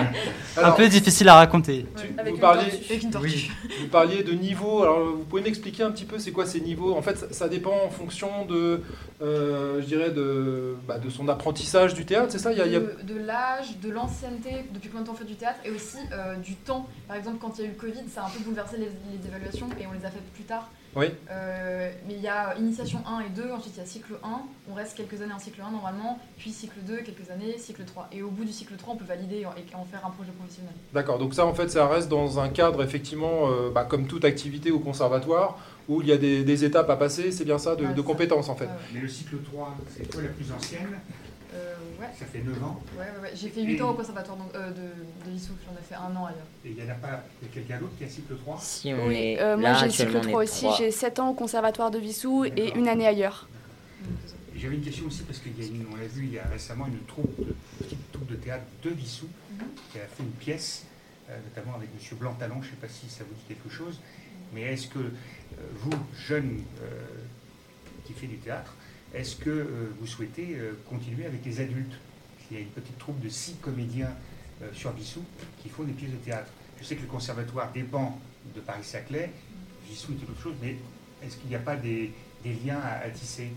un 0.56 0.70
peu 0.72 0.88
difficile 0.88 1.28
à 1.28 1.34
raconter. 1.36 1.86
tu- 1.96 2.14
Avec 2.18 2.34
vous, 2.34 2.40
parliez, 2.40 2.70
tortue. 2.70 2.84
Avec 2.90 3.02
une 3.02 3.10
tortue. 3.10 3.28
Oui. 3.28 3.50
vous 3.80 3.88
parliez 3.88 4.22
de 4.22 4.32
niveau. 4.32 4.82
Alors, 4.82 5.00
vous 5.16 5.24
pouvez 5.24 5.42
m'expliquer 5.42 5.82
un 5.82 5.90
petit 5.90 6.04
peu 6.04 6.18
c'est 6.18 6.32
quoi 6.32 6.46
ces 6.46 6.60
niveaux? 6.60 6.94
En 6.96 7.02
fait, 7.02 7.16
ça, 7.16 7.26
ça 7.32 7.48
dépend 7.48 7.74
en 7.84 7.90
fonction 7.90 8.44
de, 8.46 8.82
euh, 9.22 9.80
je 9.80 9.86
dirais, 9.86 10.10
de, 10.10 10.76
bah, 10.86 10.98
de 10.98 11.08
son 11.10 11.28
apprentissage 11.28 11.94
du 11.94 12.04
théâtre, 12.04 12.28
c'est 12.32 12.38
ça? 12.38 12.52
Il 12.52 12.58
y 12.58 12.60
a, 12.62 12.66
il 12.66 12.72
y 12.72 12.76
a- 12.76 12.80
de, 12.80 12.96
de 13.02 13.18
l'âge, 13.18 13.78
de 13.82 13.90
l'ancienneté, 13.90 14.66
depuis 14.72 14.88
combien 14.88 15.02
de 15.02 15.06
temps 15.06 15.12
on 15.14 15.16
fait 15.16 15.24
du 15.24 15.34
théâtre, 15.36 15.60
et 15.64 15.70
aussi 15.70 15.98
euh, 16.12 16.36
du 16.36 16.54
temps. 16.56 16.86
Par 17.08 17.16
exemple, 17.16 17.38
quand 17.40 17.54
il 17.58 17.62
y 17.62 17.64
a 17.64 17.68
eu 17.68 17.72
le 17.74 17.80
Covid, 17.80 18.08
ça 18.12 18.22
a 18.22 18.26
un 18.26 18.30
peu 18.30 18.40
bouleversé 18.40 18.76
les, 18.78 18.86
les 18.86 19.26
évaluations 19.28 19.68
et 19.80 19.86
on 19.86 19.92
les 19.92 20.04
a 20.04 20.10
faites 20.10 20.22
plus 20.34 20.44
tard. 20.44 20.70
Oui. 20.94 21.06
Euh, 21.30 21.90
mais 22.06 22.14
il 22.14 22.20
y 22.20 22.28
a 22.28 22.54
initiation 22.58 22.98
1 23.06 23.20
et 23.20 23.28
2, 23.30 23.50
ensuite 23.50 23.74
il 23.76 23.80
y 23.80 23.82
a 23.82 23.86
cycle 23.86 24.12
1, 24.22 24.28
on 24.70 24.74
reste 24.74 24.94
quelques 24.94 25.22
années 25.22 25.32
en 25.32 25.38
cycle 25.38 25.62
1 25.66 25.70
normalement, 25.70 26.18
puis 26.36 26.50
cycle 26.50 26.78
2, 26.86 26.98
quelques 26.98 27.30
années, 27.30 27.56
cycle 27.58 27.84
3. 27.84 28.08
Et 28.12 28.22
au 28.22 28.30
bout 28.30 28.44
du 28.44 28.52
cycle 28.52 28.74
3, 28.76 28.94
on 28.94 28.96
peut 28.98 29.04
valider 29.06 29.36
et 29.40 29.46
en, 29.46 29.84
faire 29.84 30.04
un 30.04 30.10
projet 30.10 30.32
professionnel. 30.32 30.72
D'accord, 30.92 31.18
donc 31.18 31.32
ça 31.32 31.46
en 31.46 31.54
fait 31.54 31.70
ça 31.70 31.86
reste 31.88 32.08
dans 32.10 32.40
un 32.40 32.50
cadre 32.50 32.82
effectivement 32.82 33.48
euh, 33.50 33.70
bah, 33.70 33.84
comme 33.84 34.06
toute 34.06 34.24
activité 34.26 34.70
au 34.70 34.80
conservatoire 34.80 35.58
où 35.88 36.02
il 36.02 36.08
y 36.08 36.12
a 36.12 36.18
des, 36.18 36.44
des 36.44 36.64
étapes 36.64 36.90
à 36.90 36.96
passer, 36.96 37.32
c'est 37.32 37.44
bien 37.44 37.58
ça, 37.58 37.74
de, 37.74 37.84
Ouais, 37.86 37.92
de 37.94 38.00
ça. 38.00 38.06
compétences 38.06 38.48
en 38.50 38.54
fait. 38.54 38.66
Ouais. 38.66 38.70
Mais 38.94 39.00
le 39.00 39.08
cycle 39.08 39.36
3, 39.42 39.74
c'est 39.88 40.12
quoi 40.12 40.22
la 40.22 40.28
plus 40.28 40.52
ancienne? 40.52 40.98
Euh, 41.54 41.74
ouais, 42.00 42.06
Ça 42.18 42.24
fait 42.26 42.38
9 42.42 42.62
ans. 42.64 42.80
ouais, 42.96 43.00
ouais, 43.04 43.22
ouais. 43.22 43.30
J'ai 43.34 43.48
fait 43.48 43.62
8 43.62 43.80
ans 43.82 43.90
au 43.90 43.94
conservatoire 43.94 44.36
donc, 44.38 44.54
euh, 44.54 44.70
de, 44.70 45.30
de 45.30 45.36
Issoufle, 45.36 45.58
j'en 45.66 45.72
ai 45.78 45.82
fait 45.82 45.94
un 45.94 46.14
an 46.16 46.26
ailleurs. 46.26 46.46
Et 46.64 46.70
il 46.70 46.74
n'y 46.74 46.82
en 46.82 46.92
a 46.92 46.94
pas 46.96 47.22
il 47.42 47.48
y 47.48 47.50
a 47.50 47.54
quelqu'un 47.54 47.78
d'autre 47.78 47.92
qui 47.98 48.04
a 48.04 48.08
cycle 48.08 48.36
3 48.36 48.58
Si 48.60 48.92
on 48.94 49.06
Oui, 49.08 49.16
est 49.16 49.40
euh, 49.40 49.56
moi 49.58 49.74
j'ai 49.74 49.90
cycle 49.90 50.16
on 50.16 50.20
3 50.20 50.30
est 50.30 50.34
aussi, 50.44 50.66
j'ai 50.78 50.90
7 50.90 51.18
ans 51.18 51.30
au 51.30 51.34
conservatoire 51.34 51.90
de 51.90 51.98
Vissou 51.98 52.44
et 52.44 52.72
une 52.74 52.88
année 52.88 53.06
ailleurs. 53.06 53.48
J'avais 54.56 54.76
une 54.76 54.82
question 54.82 55.06
aussi 55.06 55.22
parce 55.24 55.38
qu'il 55.40 55.58
y 55.58 55.62
a 55.62 55.66
une, 55.66 55.84
on 55.92 55.96
l'a 55.96 56.06
vu 56.06 56.24
il 56.26 56.32
y 56.32 56.38
a 56.38 56.44
récemment 56.44 56.86
une 56.86 57.00
troupe 57.06 57.34
de, 57.38 57.54
petite 57.80 58.12
troupe 58.12 58.28
de 58.30 58.36
théâtre 58.36 58.64
de 58.82 58.90
Vissou 58.90 59.26
Mhm. 59.50 59.66
qui 59.92 59.98
a 59.98 60.02
fait 60.06 60.22
une 60.22 60.30
pièce, 60.30 60.84
euh, 61.28 61.36
notamment 61.54 61.76
avec 61.76 61.88
M. 61.90 62.18
Blanc-Talon, 62.18 62.62
je 62.62 62.68
ne 62.68 62.70
sais 62.70 62.76
pas 62.80 62.88
si 62.88 63.08
ça 63.10 63.24
vous 63.28 63.34
dit 63.34 63.42
quelque 63.54 63.68
chose, 63.68 64.00
mais 64.54 64.62
est-ce 64.62 64.86
que 64.88 64.98
euh, 65.00 65.10
vous, 65.80 65.90
jeunes 66.16 66.62
euh, 66.82 66.88
qui 68.06 68.12
fait 68.14 68.26
du 68.26 68.36
théâtre, 68.36 68.74
est-ce 69.14 69.36
que 69.36 69.50
euh, 69.50 69.92
vous 70.00 70.06
souhaitez 70.06 70.56
euh, 70.56 70.72
continuer 70.88 71.26
avec 71.26 71.44
les 71.44 71.60
adultes? 71.60 71.94
Il 72.50 72.56
y 72.56 72.60
a 72.60 72.62
une 72.62 72.70
petite 72.70 72.98
troupe 72.98 73.20
de 73.20 73.28
six 73.28 73.54
comédiens 73.56 74.14
euh, 74.62 74.68
sur 74.72 74.92
Vissou 74.92 75.22
qui 75.62 75.68
font 75.68 75.84
des 75.84 75.92
pièces 75.92 76.12
de 76.12 76.16
théâtre. 76.16 76.50
Je 76.78 76.84
sais 76.84 76.96
que 76.96 77.02
le 77.02 77.08
conservatoire 77.08 77.70
dépend 77.72 78.18
de 78.54 78.60
Paris-Saclay, 78.60 79.30
Vissou 79.88 80.12
est 80.12 80.30
autre 80.30 80.40
chose, 80.40 80.54
mais 80.62 80.76
est-ce 81.22 81.36
qu'il 81.36 81.48
n'y 81.50 81.54
a 81.54 81.60
pas 81.60 81.76
des, 81.76 82.12
liens 82.44 82.80
à 82.80 83.08
tisser? 83.10 83.52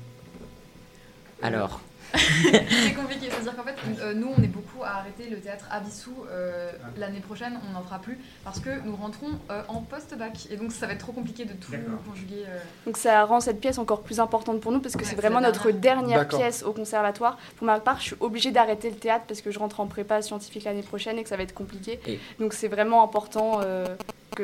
Alors, 1.45 1.79
C'est 2.17 2.93
compliqué, 2.93 3.27
c'est-à-dire 3.29 3.55
qu'en 3.57 3.63
fait, 3.63 3.75
euh, 4.01 4.13
nous, 4.13 4.31
on 4.37 4.41
est 4.41 4.47
beaucoup 4.47 4.83
à 4.83 4.99
arrêter 4.99 5.29
le 5.29 5.37
théâtre 5.37 5.65
à 5.69 5.81
Vissou. 5.81 6.13
euh, 6.29 6.71
L'année 6.97 7.19
prochaine, 7.19 7.59
on 7.69 7.73
n'en 7.73 7.81
fera 7.83 7.99
plus 7.99 8.17
parce 8.45 8.59
que 8.61 8.69
nous 8.85 8.95
rentrons 8.95 9.27
euh, 9.51 9.61
en 9.67 9.81
post-bac. 9.81 10.47
Et 10.49 10.55
donc, 10.55 10.71
ça 10.71 10.87
va 10.87 10.93
être 10.93 10.99
trop 10.99 11.11
compliqué 11.11 11.43
de 11.43 11.51
tout 11.53 11.73
conjuguer. 12.07 12.43
euh. 12.47 12.57
Donc 12.85 12.95
ça 12.97 13.25
rend 13.25 13.41
cette 13.41 13.59
pièce 13.59 13.77
encore 13.79 14.01
plus 14.01 14.19
importante 14.21 14.61
pour 14.61 14.71
nous 14.71 14.79
parce 14.79 14.95
que 14.95 15.03
Ouais, 15.03 15.09
c'est 15.09 15.15
vraiment 15.15 15.41
notre 15.41 15.71
dernière 15.71 16.27
pièce 16.27 16.63
au 16.63 16.71
conservatoire. 16.71 17.37
Pour 17.57 17.65
ma 17.65 17.79
part, 17.81 17.97
je 17.99 18.03
suis 18.05 18.15
obligée 18.21 18.51
d'arrêter 18.51 18.89
le 18.89 18.95
théâtre 18.95 19.25
parce 19.27 19.41
que 19.41 19.51
je 19.51 19.59
rentre 19.59 19.81
en 19.81 19.87
prépa 19.87 20.21
scientifique 20.21 20.63
l'année 20.63 20.83
prochaine 20.83 21.17
et 21.17 21.23
que 21.23 21.29
ça 21.29 21.35
va 21.37 21.43
être 21.43 21.53
compliqué. 21.53 21.99
Et- 22.07 22.19
Donc 22.39 22.53
c'est 22.53 22.69
vraiment 22.69 23.03
important 23.03 23.59
euh, 23.61 23.85
que... 24.35 24.43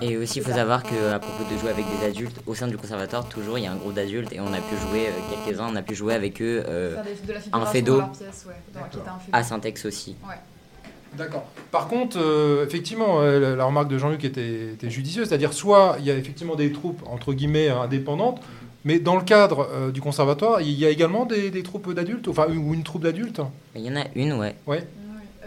Et 0.00 0.16
aussi 0.16 0.38
il 0.38 0.44
faut 0.44 0.52
savoir 0.52 0.82
qu'à 0.82 1.18
propos 1.18 1.52
de 1.52 1.58
jouer 1.58 1.70
avec 1.70 1.84
des 1.98 2.06
adultes, 2.06 2.40
au 2.46 2.54
sein 2.54 2.68
du 2.68 2.76
conservatoire, 2.76 3.28
toujours 3.28 3.58
il 3.58 3.64
y 3.64 3.66
a 3.66 3.72
un 3.72 3.76
groupe 3.76 3.94
d'adultes 3.94 4.32
et 4.32 4.40
on 4.40 4.52
a 4.52 4.60
pu 4.60 4.76
jouer, 4.76 5.08
euh, 5.08 5.44
quelques-uns, 5.44 5.68
on 5.72 5.76
a 5.76 5.82
pu 5.82 5.94
jouer 5.94 6.14
avec 6.14 6.40
eux 6.40 6.62
euh, 6.68 7.02
figuration 7.02 7.66
fédo. 7.66 7.98
ouais, 7.98 8.04
un 9.32 9.38
à 9.38 9.42
Syntex 9.42 9.86
aussi. 9.86 10.16
D'accord. 11.16 11.44
Par 11.70 11.88
contre, 11.88 12.18
euh, 12.18 12.64
effectivement, 12.64 13.20
euh, 13.20 13.54
la, 13.54 13.64
remarque 13.64 13.88
de 13.88 13.98
Jean-Luc 13.98 14.24
était, 14.24 14.72
était 14.72 14.90
judicieuse, 14.90 15.28
c'est-à-dire 15.28 15.52
soit 15.52 15.96
il 15.98 16.06
y 16.06 16.10
a 16.10 16.16
effectivement 16.16 16.54
des 16.54 16.72
troupes 16.72 17.02
entre 17.06 17.34
guillemets 17.34 17.68
indépendantes, 17.68 18.40
mais 18.84 18.98
dans 18.98 19.16
le 19.16 19.22
cadre 19.22 19.68
euh, 19.70 19.90
du 19.90 20.00
conservatoire, 20.00 20.62
il 20.62 20.72
y 20.72 20.86
a 20.86 20.90
également 20.90 21.26
des, 21.26 21.50
des 21.50 21.62
troupes 21.62 21.92
d'adultes, 21.92 22.28
enfin 22.28 22.46
ou 22.48 22.72
une 22.72 22.82
troupe 22.82 23.02
d'adultes. 23.02 23.42
Il 23.74 23.82
y 23.82 23.90
en 23.90 23.96
a 23.96 24.04
une, 24.14 24.32
ouais, 24.32 24.54
Oui, 24.66 24.78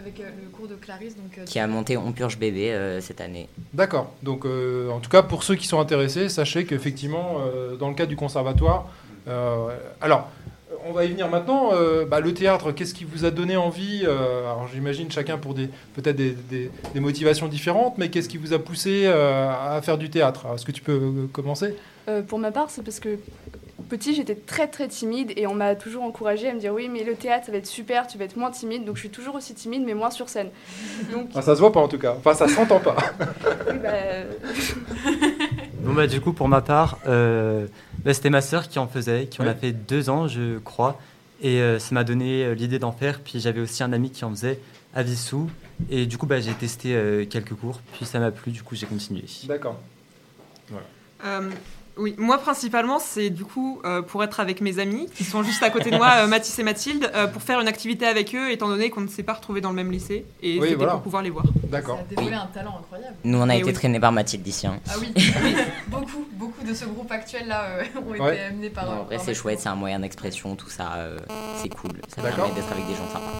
avec 0.06 0.20
euh, 0.20 0.30
le 0.42 0.48
cours 0.48 0.68
de 0.68 0.74
Clarisse. 0.76 1.16
Donc, 1.16 1.36
euh, 1.38 1.44
qui 1.44 1.58
a 1.58 1.66
monté 1.66 1.96
On 1.96 2.12
Purge 2.12 2.38
Bébé 2.38 2.72
euh, 2.72 3.00
cette 3.00 3.20
année. 3.20 3.48
D'accord. 3.74 4.12
Donc, 4.22 4.44
euh, 4.46 4.88
en 4.90 5.00
tout 5.00 5.10
cas, 5.10 5.22
pour 5.22 5.42
ceux 5.42 5.56
qui 5.56 5.66
sont 5.66 5.80
intéressés, 5.80 6.28
sachez 6.28 6.64
qu'effectivement, 6.64 7.38
euh, 7.40 7.76
dans 7.76 7.88
le 7.88 7.94
cadre 7.94 8.08
du 8.10 8.16
conservatoire, 8.16 8.88
euh, 9.28 9.68
alors, 10.00 10.28
on 10.88 10.92
va 10.92 11.04
y 11.04 11.08
venir 11.08 11.28
maintenant. 11.28 11.70
euh, 11.72 12.04
bah, 12.04 12.20
le 12.20 12.32
théâtre, 12.32 12.70
qu'est-ce 12.70 12.94
qui 12.94 13.02
vous 13.04 13.24
a 13.24 13.32
donné 13.32 13.56
envie 13.56 14.02
euh, 14.06 14.42
Alors, 14.44 14.68
j'imagine 14.72 15.10
chacun 15.10 15.38
pour 15.38 15.54
des 15.54 15.68
peut-être 15.94 16.14
des, 16.16 16.30
des- 16.30 16.70
des 16.94 17.00
motivations 17.00 17.48
différentes, 17.48 17.98
mais 17.98 18.08
qu'est-ce 18.08 18.28
qui 18.28 18.38
vous 18.38 18.52
a 18.52 18.60
poussé 18.60 19.02
euh, 19.06 19.50
à 19.50 19.82
faire 19.82 19.98
du 19.98 20.08
théâtre? 20.10 20.46
Est-ce 20.54 20.64
que 20.64 20.72
tu 20.72 20.82
peux 20.82 21.28
commencer? 21.32 21.74
Euh, 22.08 22.22
pour 22.22 22.38
ma 22.38 22.52
part, 22.52 22.70
c'est 22.70 22.82
parce 22.82 23.00
que 23.00 23.18
petit, 23.86 24.14
j'étais 24.14 24.34
très 24.34 24.66
très 24.68 24.88
timide 24.88 25.32
et 25.36 25.46
on 25.46 25.54
m'a 25.54 25.74
toujours 25.74 26.02
encouragée 26.02 26.48
à 26.48 26.54
me 26.54 26.60
dire 26.60 26.72
oui, 26.74 26.88
mais 26.88 27.04
le 27.04 27.14
théâtre, 27.14 27.46
ça 27.46 27.52
va 27.52 27.58
être 27.58 27.66
super, 27.66 28.06
tu 28.06 28.18
vas 28.18 28.24
être 28.24 28.36
moins 28.36 28.50
timide. 28.50 28.84
Donc 28.84 28.96
je 28.96 29.00
suis 29.00 29.10
toujours 29.10 29.34
aussi 29.36 29.54
timide, 29.54 29.82
mais 29.84 29.94
moins 29.94 30.10
sur 30.10 30.28
scène. 30.28 30.48
Donc, 31.12 31.28
Ah, 31.34 31.42
Ça 31.42 31.54
se 31.54 31.60
voit 31.60 31.72
pas 31.72 31.80
en 31.80 31.88
tout 31.88 31.98
cas. 31.98 32.14
Enfin, 32.18 32.34
ça 32.34 32.48
s'entend 32.48 32.80
pas. 32.80 32.96
oui, 33.70 33.78
bah, 33.82 33.88
euh, 33.92 34.24
Bon 35.80 35.94
bah 35.94 36.06
du 36.08 36.20
coup 36.20 36.32
pour 36.32 36.48
ma 36.48 36.62
part, 36.62 36.98
euh, 37.06 37.66
bah, 38.04 38.12
c'était 38.12 38.30
ma 38.30 38.40
sœur 38.40 38.68
qui 38.68 38.78
en 38.78 38.88
faisait, 38.88 39.26
qui 39.26 39.40
en 39.40 39.44
Ouais. 39.44 39.50
a 39.50 39.54
fait 39.54 39.72
deux 39.72 40.10
ans 40.10 40.26
je 40.26 40.58
crois, 40.58 41.00
et 41.40 41.60
euh, 41.60 41.78
ça 41.78 41.94
m'a 41.94 42.02
donné 42.02 42.44
euh, 42.44 42.54
l'idée 42.54 42.78
d'en 42.80 42.90
faire. 42.92 43.20
Puis 43.20 43.38
j'avais 43.38 43.60
aussi 43.60 43.82
un 43.84 43.92
ami 43.92 44.10
qui 44.10 44.24
en 44.24 44.30
faisait 44.30 44.58
à 44.94 45.02
Vissou, 45.04 45.48
et 45.90 46.06
du 46.06 46.18
coup 46.18 46.26
bah, 46.26 46.40
j'ai 46.40 46.52
testé 46.54 46.94
euh, 46.96 47.24
quelques 47.24 47.54
cours, 47.54 47.80
puis 47.94 48.04
ça 48.04 48.18
m'a 48.18 48.32
plu, 48.32 48.50
du 48.50 48.62
coup 48.64 48.74
j'ai 48.74 48.86
continué. 48.86 49.22
D'accord. 49.44 49.78
Euh, 51.24 51.50
oui, 51.96 52.14
moi 52.18 52.38
principalement, 52.38 52.98
c'est 52.98 53.30
du 53.30 53.44
coup 53.44 53.80
euh, 53.84 54.02
pour 54.02 54.22
être 54.22 54.40
avec 54.40 54.60
mes 54.60 54.78
amis 54.78 55.08
qui 55.14 55.24
sont 55.24 55.42
juste 55.42 55.62
à 55.62 55.70
côté 55.70 55.90
de 55.90 55.96
moi, 55.98 56.10
euh, 56.18 56.26
Mathis 56.26 56.58
et 56.58 56.62
Mathilde, 56.62 57.10
euh, 57.14 57.26
pour 57.26 57.42
faire 57.42 57.60
une 57.60 57.68
activité 57.68 58.06
avec 58.06 58.34
eux, 58.34 58.50
étant 58.50 58.68
donné 58.68 58.90
qu'on 58.90 59.00
ne 59.00 59.08
s'est 59.08 59.22
pas 59.22 59.32
retrouvés 59.34 59.60
dans 59.60 59.70
le 59.70 59.76
même 59.76 59.90
lycée, 59.90 60.26
et 60.42 60.54
Oui, 60.58 60.60
c'était 60.64 60.74
voilà. 60.74 60.92
pour 60.92 61.02
pouvoir 61.02 61.22
les 61.22 61.30
voir. 61.30 61.44
D'accord. 61.64 61.96
Ça 61.96 62.02
a 62.02 62.04
dévoilé 62.04 62.30
Oui. 62.30 62.34
un 62.36 62.46
talent 62.46 62.76
incroyable. 62.78 63.16
Nous 63.24 63.38
on 63.38 63.48
a 63.48 63.54
Et 63.54 63.58
été 63.58 63.68
oui. 63.68 63.72
traînés 63.72 64.00
par 64.00 64.12
Mathilde 64.12 64.46
ici. 64.46 64.66
hein. 64.66 64.78
Ah 64.88 64.92
oui, 65.00 65.12
oui, 65.16 65.56
beaucoup, 65.88 66.26
beaucoup 66.32 66.64
de 66.64 66.74
ce 66.74 66.84
groupe 66.84 67.10
actuel 67.10 67.48
là 67.48 67.64
euh, 67.64 67.84
ont 68.06 68.12
été 68.14 68.22
Ouais. 68.22 68.40
amenés 68.50 68.70
par. 68.70 68.90
en 68.90 69.04
vrai 69.04 69.18
c'est 69.18 69.34
chouette, 69.34 69.60
c'est 69.60 69.68
un 69.68 69.74
moyen 69.74 70.00
d'expression, 70.00 70.54
tout 70.56 70.68
ça, 70.70 70.94
euh, 70.96 71.18
c'est 71.62 71.68
cool. 71.70 71.92
Ça 72.14 72.22
permet 72.22 72.52
d'être 72.54 72.70
avec 72.72 72.86
des 72.86 72.94
gens 72.94 73.08
sympas. 73.12 73.32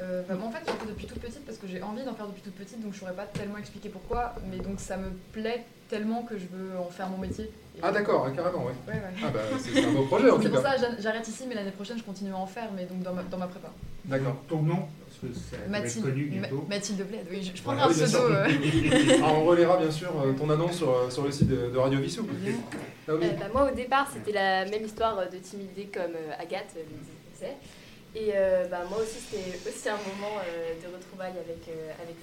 Euh, 0.00 0.22
bah, 0.28 0.34
en 0.44 0.50
fait, 0.50 0.58
depuis 1.04 1.14
toute 1.20 1.22
petite 1.22 1.44
parce 1.46 1.58
que 1.58 1.66
j'ai 1.66 1.82
envie 1.82 2.02
d'en 2.04 2.14
faire 2.14 2.26
depuis 2.26 2.42
toute 2.42 2.54
petite, 2.54 2.82
donc 2.82 2.92
je 2.94 3.00
saurais 3.00 3.12
pas 3.14 3.26
tellement 3.26 3.58
expliquer 3.58 3.88
pourquoi, 3.88 4.34
mais 4.50 4.58
donc 4.58 4.80
ça 4.80 4.96
me 4.96 5.10
plaît 5.32 5.64
tellement 5.88 6.22
que 6.22 6.36
je 6.38 6.46
veux 6.52 6.78
en 6.78 6.88
faire 6.90 7.08
mon 7.08 7.18
métier. 7.18 7.44
Et- 7.76 7.80
Ah 7.82 7.92
d'accord, 7.92 8.26
carrément, 8.34 8.64
oui. 8.66 8.72
Ouais, 8.88 8.94
ouais. 8.94 9.00
Ah 9.22 9.30
bah, 9.32 9.40
c'est 9.58 9.70
c'est 9.72 9.84
un 9.84 9.92
beau 9.92 10.04
projet 10.06 10.30
en 10.30 10.38
C'est 10.40 10.48
tout 10.48 10.54
pour 10.54 10.62
cas. 10.62 10.76
ça 10.76 10.90
j'a- 10.90 11.00
j'arrête 11.00 11.26
ici, 11.28 11.44
mais 11.48 11.54
l'année 11.54 11.70
prochaine, 11.72 11.98
je 11.98 12.02
continue 12.04 12.32
à 12.32 12.36
en 12.36 12.46
faire, 12.46 12.70
mais 12.74 12.84
donc 12.86 13.02
dans 13.02 13.12
ma, 13.12 13.22
dans 13.24 13.38
ma 13.38 13.46
prépa. 13.46 13.68
D'accord. 14.06 14.36
Ton 14.48 14.62
nom, 14.62 14.86
ça 15.10 15.56
Mathilde, 15.68 16.04
connu 16.04 16.24
Ma- 16.26 16.40
bientôt. 16.48 16.64
Mathilde 16.68 17.06
Bled, 17.06 17.26
oui, 17.30 17.42
je, 17.42 17.56
je 17.56 17.62
Voilà, 17.62 17.82
prendrai 17.82 18.02
un 18.02 18.04
oui, 18.04 18.10
pseudo. 18.10 18.24
euh, 18.32 19.18
Ah, 19.24 19.32
on 19.34 19.44
relaiera 19.44 19.76
bien 19.78 19.90
sûr 19.90 20.10
euh, 20.20 20.32
ton 20.32 20.48
annonce 20.50 20.76
sur, 20.76 20.90
euh, 20.90 21.10
sur 21.10 21.24
le 21.24 21.30
site 21.32 21.48
de, 21.48 21.70
de 21.70 21.78
Radio 21.78 21.98
Vissou. 22.00 22.26
Euh, 23.08 23.18
bah, 23.18 23.46
moi, 23.52 23.70
au 23.70 23.74
départ, 23.74 24.10
c'était 24.12 24.32
la 24.32 24.64
même 24.66 24.84
histoire 24.84 25.16
de 25.30 25.36
timidité 25.38 25.86
comme 25.92 26.12
euh, 26.14 26.32
Agathe 26.38 26.74
le 26.76 26.82
disait. 27.34 27.56
Et 28.14 28.30
euh, 28.34 28.66
bah, 28.68 28.84
moi 28.88 28.98
aussi, 28.98 29.18
c'était 29.18 29.58
aussi 29.68 29.88
un 29.88 29.96
moment 29.96 30.38
euh, 30.38 30.74
de 30.80 30.94
retrouvailles 30.94 31.38
avec, 31.38 31.66
euh, 31.68 31.90
avec 32.00 32.16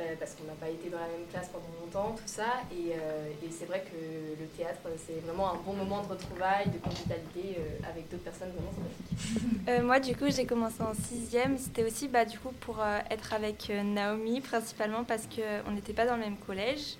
euh, 0.00 0.14
parce 0.18 0.34
qu'on 0.34 0.44
n'a 0.44 0.54
pas 0.54 0.68
été 0.68 0.88
dans 0.88 0.98
la 0.98 1.08
même 1.08 1.26
classe 1.30 1.48
pendant 1.48 1.66
longtemps, 1.80 2.14
tout 2.16 2.26
ça. 2.26 2.62
Et, 2.70 2.92
euh, 2.92 3.28
et 3.42 3.50
c'est 3.50 3.64
vrai 3.64 3.82
que 3.82 4.40
le 4.40 4.46
théâtre, 4.56 4.80
c'est 5.06 5.20
vraiment 5.26 5.52
un 5.52 5.56
bon 5.56 5.72
moment 5.72 6.02
de 6.02 6.08
retrouvailles, 6.08 6.68
de 6.68 6.78
convivialité 6.78 7.58
euh, 7.58 7.90
avec 7.90 8.08
d'autres 8.08 8.24
personnes 8.24 8.50
vraiment 8.50 8.72
sympathiques. 8.72 9.46
Euh, 9.68 9.82
moi, 9.82 10.00
du 10.00 10.16
coup, 10.16 10.24
j'ai 10.28 10.46
commencé 10.46 10.82
en 10.82 10.94
sixième. 10.94 11.58
C'était 11.58 11.84
aussi, 11.84 12.08
bah, 12.08 12.24
du 12.24 12.38
coup, 12.38 12.50
pour 12.60 12.80
euh, 12.80 12.98
être 13.10 13.34
avec 13.34 13.70
Naomi, 13.70 14.40
principalement 14.40 15.04
parce 15.04 15.28
qu'on 15.28 15.70
n'était 15.70 15.92
pas 15.92 16.06
dans 16.06 16.16
le 16.16 16.22
même 16.22 16.38
collège. 16.38 16.96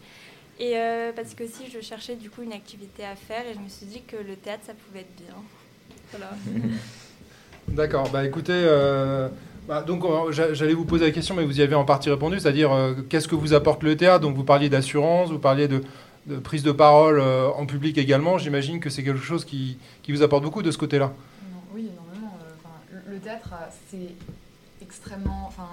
Et 0.59 0.77
euh, 0.77 1.11
parce 1.13 1.35
que 1.35 1.45
aussi, 1.45 1.71
je 1.73 1.81
cherchais 1.81 2.17
du 2.17 2.29
coup 2.29 2.43
une 2.43 2.53
activité 2.53 3.05
à 3.05 3.17
faire 3.17 3.47
et 3.47 3.55
je 3.55 3.59
me 3.59 3.69
suis 3.69 3.87
dit 3.87 4.03
que 4.03 4.17
le 4.17 4.37
théâtre, 4.37 4.65
ça 4.67 4.75
pouvait 4.75 5.01
être 5.01 5.17
bien. 5.17 5.37
Voilà. 6.13 6.31
D'accord, 7.71 8.11
bah 8.11 8.25
écoutez, 8.25 8.53
euh, 8.55 9.29
bah, 9.69 9.83
donc 9.83 10.05
euh, 10.05 10.33
j'a- 10.33 10.53
j'allais 10.55 10.75
vous 10.75 10.85
poser 10.85 11.05
la 11.05 11.13
question, 11.13 11.35
mais 11.37 11.45
vous 11.45 11.61
y 11.61 11.63
avez 11.63 11.77
en 11.77 11.85
partie 11.85 12.11
répondu, 12.11 12.41
c'est-à-dire 12.41 12.73
euh, 12.73 12.95
qu'est-ce 13.09 13.29
que 13.29 13.37
vous 13.37 13.55
apporte 13.55 13.83
le 13.85 13.97
théâtre? 13.97 14.21
Donc 14.23 14.35
vous 14.35 14.45
parliez 14.45 14.69
d'assurance, 14.69 15.31
vous 15.31 15.39
parliez 15.39 15.69
de, 15.69 15.83
de 16.27 16.37
prise 16.37 16.65
de 16.65 16.73
parole 16.73 17.21
en 17.21 17.67
public 17.67 17.97
également. 17.97 18.39
J'imagine 18.39 18.81
que 18.81 18.91
c'est 18.91 19.05
quelque 19.05 19.23
chose 19.23 19.45
qui, 19.45 19.79
qui, 20.03 20.11
vous 20.13 20.23
apporte 20.23 20.43
beaucoup 20.43 20.63
de 20.63 20.71
ce 20.73 20.79
côté-là. 20.79 21.13
Oui, 21.73 21.89
énormément. 21.93 22.37
le 23.09 23.19
théâtre, 23.19 23.51
c'est 23.91 24.15
extrêmement. 24.83 25.45
Enfin, 25.47 25.69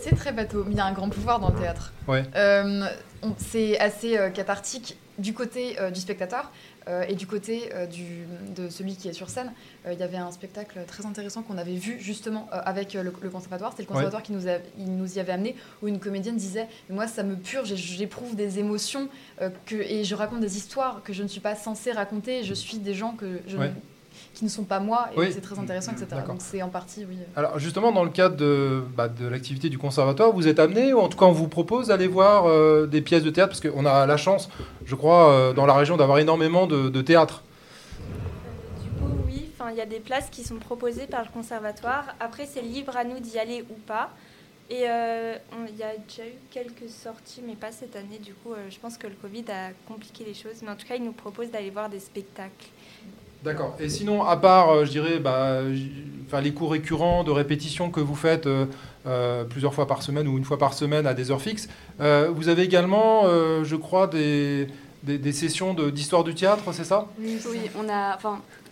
c'est 0.00 0.14
très 0.14 0.32
bateau, 0.32 0.62
mais 0.64 0.72
il 0.72 0.76
y 0.78 0.80
a 0.80 0.86
un 0.86 0.92
grand 0.92 1.08
pouvoir 1.08 1.40
dans 1.40 1.48
le 1.50 1.58
théâtre. 1.58 1.92
Ouais. 2.06 2.22
c'est 3.38 3.78
assez 3.80 4.16
cathartique 4.32 4.96
du 5.18 5.34
côté 5.34 5.76
du 5.92 5.98
spectateur. 6.00 6.52
Euh, 6.88 7.04
et 7.08 7.14
du 7.14 7.26
côté 7.26 7.70
euh, 7.74 7.86
du, 7.86 8.26
de 8.56 8.68
celui 8.70 8.96
qui 8.96 9.08
est 9.08 9.12
sur 9.12 9.28
scène, 9.28 9.52
euh, 9.86 9.92
il 9.92 9.98
y 9.98 10.02
avait 10.02 10.16
un 10.16 10.30
spectacle 10.30 10.80
très 10.86 11.04
intéressant 11.04 11.42
qu'on 11.42 11.58
avait 11.58 11.74
vu 11.74 11.98
justement 12.00 12.48
avec 12.50 12.94
le, 12.94 13.10
conservatoire. 13.10 13.72
C'était 13.72 13.82
le 13.82 13.88
conservatoire 13.88 14.22
qui 14.22 14.32
nous, 14.32 14.42
nous 14.78 15.16
y 15.16 15.20
avait 15.20 15.32
amené, 15.32 15.54
où 15.82 15.88
une 15.88 15.98
comédienne 15.98 16.36
disait 16.36 16.68
Moi, 16.88 17.06
ça 17.06 17.22
me 17.22 17.36
purge, 17.36 17.74
j'éprouve 17.74 18.36
des 18.36 18.58
émotions 18.58 19.08
que, 19.66 19.76
et 19.76 20.04
je 20.04 20.14
raconte 20.14 20.40
des 20.40 20.56
histoires 20.56 21.02
que 21.02 21.12
je 21.12 21.22
ne 21.22 21.28
suis 21.28 21.40
pas 21.40 21.54
censée 21.54 21.92
raconter. 21.92 22.42
Je 22.42 22.54
suis 22.54 22.78
des 22.78 22.94
gens 22.94 23.12
que 23.12 23.40
je 23.46 23.56
qui 24.38 24.44
ne 24.44 24.50
sont 24.50 24.62
pas 24.62 24.78
moi, 24.78 25.08
et 25.20 25.32
c'est 25.32 25.40
très 25.40 25.58
intéressant, 25.58 25.90
etc. 25.90 26.22
Donc 26.24 26.36
c'est 26.38 26.62
en 26.62 26.68
partie, 26.68 27.04
oui. 27.04 27.18
Alors 27.34 27.58
justement, 27.58 27.90
dans 27.90 28.04
le 28.04 28.10
cadre 28.10 28.36
de, 28.36 28.84
bah, 28.96 29.08
de 29.08 29.26
l'activité 29.26 29.68
du 29.68 29.78
conservatoire, 29.78 30.30
vous 30.30 30.46
êtes 30.46 30.60
amené, 30.60 30.92
ou 30.92 31.00
en 31.00 31.08
tout 31.08 31.18
cas 31.18 31.24
on 31.24 31.32
vous 31.32 31.48
propose 31.48 31.88
d'aller 31.88 32.06
voir 32.06 32.46
euh, 32.46 32.86
des 32.86 33.00
pièces 33.00 33.24
de 33.24 33.30
théâtre, 33.30 33.48
parce 33.48 33.60
qu'on 33.60 33.84
a 33.84 34.06
la 34.06 34.16
chance, 34.16 34.48
je 34.84 34.94
crois, 34.94 35.32
euh, 35.32 35.52
dans 35.52 35.66
la 35.66 35.74
région 35.74 35.96
d'avoir 35.96 36.20
énormément 36.20 36.68
de, 36.68 36.88
de 36.88 37.02
théâtre. 37.02 37.42
Euh, 38.00 38.84
du 38.84 38.90
coup, 38.90 39.24
oui, 39.26 39.50
il 39.72 39.76
y 39.76 39.80
a 39.80 39.86
des 39.86 39.98
places 39.98 40.30
qui 40.30 40.44
sont 40.44 40.58
proposées 40.58 41.08
par 41.08 41.24
le 41.24 41.30
conservatoire. 41.30 42.04
Après, 42.20 42.46
c'est 42.46 42.62
libre 42.62 42.96
à 42.96 43.02
nous 43.02 43.18
d'y 43.18 43.40
aller 43.40 43.64
ou 43.68 43.74
pas. 43.88 44.10
Et 44.70 44.82
il 44.82 45.76
y 45.78 45.82
a 45.82 45.96
déjà 46.06 46.28
eu 46.28 46.38
quelques 46.50 46.90
sorties, 46.90 47.42
mais 47.44 47.54
pas 47.54 47.72
cette 47.72 47.96
année. 47.96 48.18
Du 48.22 48.34
coup, 48.34 48.52
je 48.68 48.78
pense 48.78 48.98
que 48.98 49.06
le 49.06 49.14
Covid 49.14 49.46
a 49.50 49.70
compliqué 49.88 50.24
les 50.24 50.34
choses. 50.34 50.62
Mais 50.62 50.70
en 50.70 50.76
tout 50.76 50.86
cas, 50.86 50.94
ils 50.94 51.02
nous 51.02 51.12
proposent 51.12 51.50
d'aller 51.50 51.70
voir 51.70 51.88
des 51.88 52.00
spectacles. 52.00 52.68
D'accord. 53.44 53.76
Et 53.78 53.88
sinon, 53.88 54.24
à 54.24 54.36
part, 54.36 54.70
euh, 54.70 54.84
je 54.84 54.90
dirais, 54.90 55.18
bah, 55.18 55.60
les 56.42 56.52
cours 56.52 56.72
récurrents 56.72 57.24
de 57.24 57.30
répétition 57.30 57.90
que 57.90 58.00
vous 58.00 58.16
faites 58.16 58.46
euh, 58.46 58.66
euh, 59.06 59.44
plusieurs 59.44 59.74
fois 59.74 59.86
par 59.86 60.02
semaine 60.02 60.26
ou 60.26 60.36
une 60.38 60.44
fois 60.44 60.58
par 60.58 60.74
semaine 60.74 61.06
à 61.06 61.14
des 61.14 61.30
heures 61.30 61.40
fixes, 61.40 61.68
vous 61.98 62.48
avez 62.48 62.62
également, 62.62 63.24
je 63.64 63.76
crois, 63.76 64.06
des, 64.06 64.68
sessions 65.32 65.74
d'histoire 65.74 66.24
du 66.24 66.34
théâtre, 66.34 66.72
c'est 66.72 66.84
ça? 66.84 67.06
Oui, 67.20 67.38
on 67.78 67.88
a, 67.88 68.18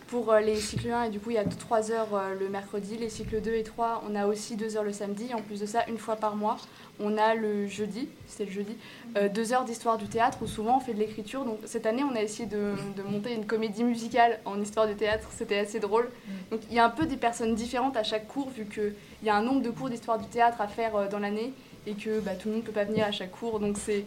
pour 0.09 0.35
les 0.35 0.57
cycles 0.57 0.91
1, 0.91 1.05
et 1.05 1.11
du 1.11 1.19
coup, 1.19 1.31
il 1.31 1.35
y 1.35 1.39
a 1.39 1.45
3 1.45 1.91
heures 1.91 2.21
le 2.39 2.49
mercredi. 2.49 2.97
Les 2.97 3.11
cycles 3.11 3.41
2 3.41 3.55
et 3.55 3.63
3, 3.63 4.05
on 4.09 4.15
a 4.15 4.27
aussi 4.27 4.57
2 4.57 4.77
heures 4.77 4.85
le 4.85 4.93
samedi. 4.93 5.35
En 5.35 5.43
plus 5.43 5.61
de 5.61 5.67
ça, 5.67 5.85
une 5.89 5.99
fois 5.99 6.17
par 6.17 6.37
mois, 6.37 6.59
on 7.01 7.19
a 7.19 7.35
le 7.35 7.67
jeudi, 7.67 8.09
c'est 8.27 8.45
le 8.45 8.51
jeudi, 8.51 8.77
2 9.15 9.21
euh, 9.21 9.55
heures 9.55 9.65
d'histoire 9.65 9.99
du 9.99 10.07
théâtre 10.07 10.39
où 10.43 10.47
souvent 10.47 10.79
on 10.79 10.81
fait 10.81 10.95
de 10.95 10.99
l'écriture. 10.99 11.45
Donc 11.45 11.59
cette 11.65 11.87
année, 11.87 12.03
on 12.03 12.15
a 12.15 12.23
essayé 12.23 12.49
de, 12.49 12.75
monter 13.11 13.35
une 13.35 13.47
comédie 13.47 13.85
musicale 13.85 14.41
en 14.45 14.61
histoire 14.61 14.87
du 14.87 14.95
théâtre. 14.95 15.29
C'était 15.33 15.59
assez 15.59 15.81
drôle. 15.81 16.05
Mm. 16.05 16.33
Donc 16.51 16.61
il 16.71 16.77
y 16.77 16.79
a 16.79 16.85
un 16.85 16.91
peu 16.91 17.07
des 17.07 17.17
personnes 17.17 17.55
différentes 17.55 17.97
à 17.97 18.03
chaque 18.03 18.29
cours, 18.29 18.51
vu 18.51 18.65
qu'il 18.67 18.95
y 19.23 19.29
a 19.29 19.37
un 19.37 19.43
nombre 19.43 19.63
de 19.63 19.71
cours 19.71 19.91
d'histoire 19.91 20.19
du 20.19 20.27
théâtre 20.29 20.61
à 20.61 20.69
faire 20.69 20.97
euh, 20.97 21.09
dans 21.09 21.19
l'année 21.19 21.53
et 21.87 21.95
que 21.95 22.21
bah, 22.21 22.35
tout 22.35 22.49
le 22.49 22.55
monde 22.55 22.63
ne 22.63 22.67
peut 22.67 22.73
pas 22.73 22.85
venir 22.85 23.05
à 23.05 23.13
chaque 23.13 23.33
cours. 23.33 23.61
Donc 23.61 23.77
c'est 23.79 24.05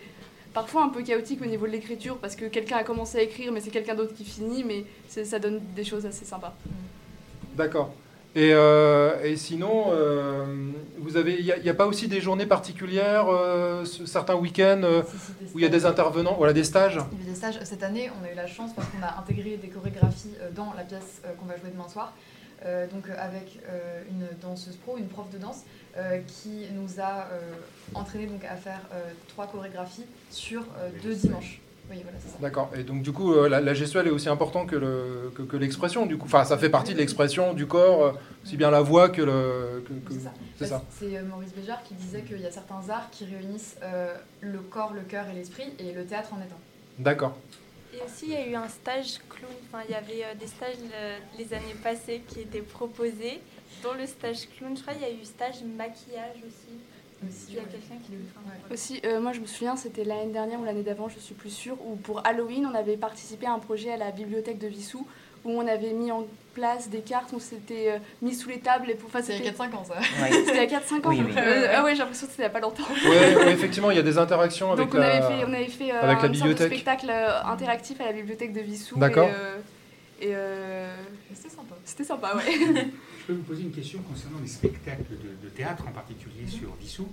parfois 0.54 0.84
un 0.84 0.90
peu 0.90 1.02
chaotique 1.04 1.42
au 1.42 1.46
niveau 1.46 1.68
de 1.68 1.72
l'écriture 1.72 2.18
parce 2.18 2.36
que 2.36 2.46
quelqu'un 2.46 2.78
a 2.78 2.84
commencé 2.84 3.18
à 3.18 3.22
écrire 3.22 3.52
mais 3.52 3.62
c'est 3.62 3.70
quelqu'un 3.70 3.96
d'autre 3.96 4.14
qui 4.14 4.26
finit 4.26 4.64
mais 4.64 4.86
ça 5.08 5.40
donne 5.40 5.62
des 5.76 5.84
choses 5.84 6.06
assez 6.06 6.26
sympas. 6.26 6.54
D'accord. 7.56 7.94
Et, 8.36 8.52
euh, 8.54 9.24
et, 9.24 9.36
sinon, 9.36 9.86
euh, 9.88 10.46
vous 11.00 11.18
avez, 11.18 11.40
il 11.40 11.62
n'y 11.64 11.70
a, 11.70 11.74
pas 11.74 11.88
aussi 11.88 12.08
des 12.08 12.22
journées 12.22 12.46
particulières, 12.46 13.26
euh, 13.28 13.84
certains 13.86 14.36
week-ends 14.36 15.04
où 15.54 15.60
il 15.60 15.64
y 15.64 15.66
a 15.66 15.70
des 15.70 15.88
intervenants, 15.88 16.36
voilà, 16.38 16.54
des 16.54 16.64
stages? 16.64 17.00
Il 17.12 17.26
y 17.26 17.28
a 17.28 17.32
des 17.32 17.36
stages. 17.36 17.60
Cette 17.64 17.82
année, 17.82 18.12
on 18.22 18.24
a 18.24 18.32
eu 18.32 18.36
la 18.36 18.46
chance 18.46 18.72
parce 18.76 18.88
qu'on 18.90 19.02
a 19.02 19.20
intégré 19.20 19.58
des 19.58 19.70
chorégraphies 19.70 20.36
dans 20.56 20.74
la 20.78 20.84
pièce 20.84 21.22
qu'on 21.40 21.48
va 21.48 21.58
jouer 21.58 21.72
demain 21.74 21.90
soir. 21.90 22.14
Donc 22.92 23.10
avec 23.18 23.60
une 24.10 24.26
danseuse 24.42 24.76
pro, 24.76 24.98
une 24.98 25.08
prof 25.08 25.30
de 25.30 25.38
danse, 25.38 25.64
qui 26.28 26.68
nous 26.74 27.00
a 27.02 27.28
entraîné 27.94 28.28
donc 28.28 28.44
à 28.44 28.56
faire 28.56 28.82
trois 29.28 29.48
chorégraphies 29.48 30.06
sur 30.30 30.66
deux 31.04 31.16
dimanches. 31.16 31.62
D'accord. 32.40 32.72
Et 32.76 32.84
donc, 32.84 33.02
du 33.02 33.12
coup, 33.12 33.34
euh, 33.34 33.50
la, 33.50 33.74
gestuelle 33.74 34.08
est 34.08 34.12
aussi 34.12 34.30
importante 34.30 34.68
que, 34.68 34.76
le, 34.76 35.32
que, 35.36 35.58
l'expression. 35.58 36.06
Du 36.06 36.18
coup, 36.18 36.26
enfin, 36.26 36.44
ça 36.44 36.58
fait 36.58 36.70
partie 36.70 36.94
de 36.94 37.00
l'expression 37.00 37.54
du 37.54 37.66
corps, 37.66 38.04
euh, 38.04 38.12
aussi 38.44 38.58
bien 38.58 38.70
la 38.70 38.82
voix 38.82 39.10
que 39.10 39.22
le. 39.22 39.84
c'est 40.58 40.68
ça. 40.68 40.84
C'est 40.92 41.18
euh, 41.18 41.24
Maurice 41.24 41.54
Béjart 41.54 41.84
qui 41.84 41.96
disait 41.96 42.22
qu'il 42.22 42.40
y 42.40 42.46
a 42.46 42.52
certains 42.52 42.90
arts 42.90 43.10
qui 43.12 43.26
réunissent 43.26 43.78
le 44.42 44.60
corps, 44.60 44.94
le 44.94 45.02
cœur 45.02 45.26
et 45.32 45.36
l'esprit, 45.36 45.74
et 45.80 45.92
le 45.94 46.06
théâtre 46.06 46.30
en 46.34 46.38
est 46.38 46.44
un. 46.44 47.00
D'accord. 47.00 47.36
Et 47.94 48.02
aussi, 48.04 48.26
il 48.28 48.32
y 48.32 48.36
a 48.36 48.48
eu 48.48 48.56
un 48.56 48.68
stage 48.68 49.20
clown. 49.30 49.52
Enfin, 49.68 49.84
il 49.88 49.92
y 49.92 49.96
avait 49.96 50.36
des 50.36 50.48
stages 50.48 50.76
les 51.38 51.54
années 51.54 51.76
passées 51.82 52.22
qui 52.28 52.42
étaient 52.42 52.62
proposés. 52.62 53.42
Dans 53.84 53.94
le 53.94 54.06
stage 54.06 54.48
clown, 54.58 54.76
je 54.76 54.82
crois, 54.82 54.94
il 54.94 55.02
y 55.02 55.06
a 55.06 55.12
eu 55.12 55.24
stage 55.26 55.64
maquillage 55.64 56.38
aussi. 56.38 56.78
Aussi, 57.28 57.58
Aussi, 58.72 59.02
euh, 59.04 59.20
moi 59.20 59.34
je 59.34 59.42
me 59.42 59.46
souviens, 59.46 59.76
c'était 59.76 60.06
l'année 60.06 60.32
dernière 60.32 60.62
ou 60.62 60.64
l'année 60.64 60.84
d'avant, 60.84 61.10
je 61.10 61.20
suis 61.20 61.36
plus 61.36 61.50
sûre, 61.50 61.78
où 61.86 61.98
pour 61.98 62.26
Halloween, 62.26 62.66
on 62.66 62.74
avait 62.74 62.96
participé 62.96 63.46
à 63.46 63.52
un 63.52 63.60
projet 63.60 63.92
à 63.92 63.98
la 63.98 64.12
bibliothèque 64.12 64.58
de 64.58 64.68
Vissou, 64.68 65.06
où 65.46 65.52
on 65.52 65.68
avait 65.68 65.94
mis 65.94 66.12
en 66.12 66.26
place 66.54 66.90
des 66.90 67.00
cartes, 67.00 67.32
on 67.34 67.40
s'était 67.40 67.92
euh, 67.92 67.98
mis 68.22 68.34
sous 68.34 68.50
les 68.50 68.60
tables. 68.60 68.94
Pour... 68.98 69.10
Enfin, 69.10 69.22
c'était 69.24 69.40
il 69.40 69.46
y 69.46 69.50
a 69.50 69.52
4-5 69.52 69.76
ans 69.76 69.84
ça. 69.84 69.96
c'était 70.02 70.66
il 70.66 70.72
y 70.72 70.76
a 70.76 70.80
4-5 70.80 71.08
ans. 71.08 71.26
Euh, 71.38 71.68
ah 71.74 71.84
ouais, 71.84 71.94
j'ai 71.94 72.00
l'impression 72.00 72.28
que 72.28 72.32
c'était 72.32 72.44
il 72.44 72.46
n'y 72.46 72.46
a 72.46 72.50
pas 72.50 72.60
longtemps. 72.60 72.84
ouais, 73.08 73.52
effectivement, 73.52 73.92
il 73.92 73.98
y 73.98 74.00
a 74.00 74.04
des 74.04 74.18
interactions 74.18 74.72
avec 74.72 74.86
Donc, 74.86 74.96
on 74.96 75.02
avait 75.02 75.22
fait, 75.22 75.46
on 75.46 75.54
avait 75.54 75.68
fait 75.68 75.92
avec 75.92 76.20
un, 76.20 76.22
la 76.24 76.28
bibliothèque. 76.28 76.74
spectacle 76.74 77.12
interactif 77.46 78.02
à 78.02 78.06
la 78.06 78.14
bibliothèque 78.14 78.54
de 78.54 78.62
Vissou. 78.62 78.98
D'accord. 78.98 79.30
Et, 80.22 80.34
c'était 81.34 81.56
sympa. 81.56 81.76
C'était 81.86 82.04
sympa, 82.04 82.36
ouais. 82.36 82.44
Je 83.22 83.26
peux 83.26 83.34
vous 83.34 83.44
poser 83.44 83.62
une 83.62 83.72
question 83.72 84.00
concernant 84.02 84.40
les 84.42 84.48
spectacles 84.48 85.14
de, 85.44 85.50
théâtre, 85.50 85.86
en 85.88 85.92
particulier 85.92 86.44
mhm. 86.44 86.50
sur 86.50 86.76
Vissou. 86.76 87.08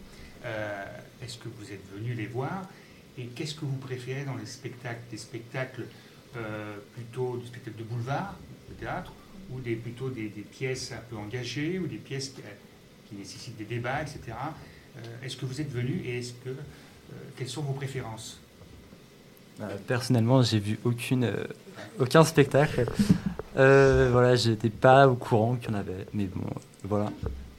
Euh, 0.44 0.84
est-ce 1.22 1.38
que 1.38 1.48
vous 1.48 1.72
êtes 1.72 1.84
venu 1.94 2.14
les 2.14 2.26
voir 2.26 2.62
Et 3.18 3.26
qu'est-ce 3.26 3.54
que 3.54 3.64
vous 3.64 3.76
préférez 3.76 4.24
dans 4.24 4.36
les 4.36 4.46
spectacles 4.46 5.00
Des 5.10 5.16
spectacles 5.16 5.82
euh, 5.82 5.84
plutôt 6.94 7.36
du 7.36 7.46
spectacle 7.46 7.78
de 7.78 7.84
boulevard, 7.84 8.36
de 8.68 8.74
théâtre, 8.74 9.12
ou 9.50 9.60
des, 9.60 9.76
plutôt 9.76 10.10
des, 10.10 10.28
pièces 10.28 10.92
un 10.92 11.02
peu 11.08 11.16
engagées, 11.16 11.78
ou 11.78 11.86
des 11.86 11.96
pièces 11.96 12.34
qui, 13.08 13.16
nécessitent 13.16 13.56
des 13.56 13.64
débats, 13.64 14.02
etc. 14.02 14.20
Euh, 14.96 15.00
est-ce 15.22 15.36
que 15.36 15.46
vous 15.46 15.60
êtes 15.60 15.70
venu 15.70 16.02
et 16.04 16.18
est-ce 16.18 16.32
que 16.32 16.50
quelles 17.36 17.48
sont 17.48 17.62
vos 17.62 17.72
préférences? 17.72 18.40
Personnellement, 19.86 20.42
j'ai 20.42 20.58
vu 20.58 20.78
aucune, 20.84 21.32
aucun 21.98 22.24
spectacle. 22.24 22.86
Euh, 23.56 24.10
voilà, 24.12 24.36
j'étais 24.36 24.68
pas 24.68 25.08
au 25.08 25.14
courant 25.14 25.56
qu'il 25.56 25.70
y 25.70 25.74
en 25.74 25.78
avait, 25.78 26.06
mais 26.12 26.26
bon, 26.26 26.44
voilà. 26.84 27.10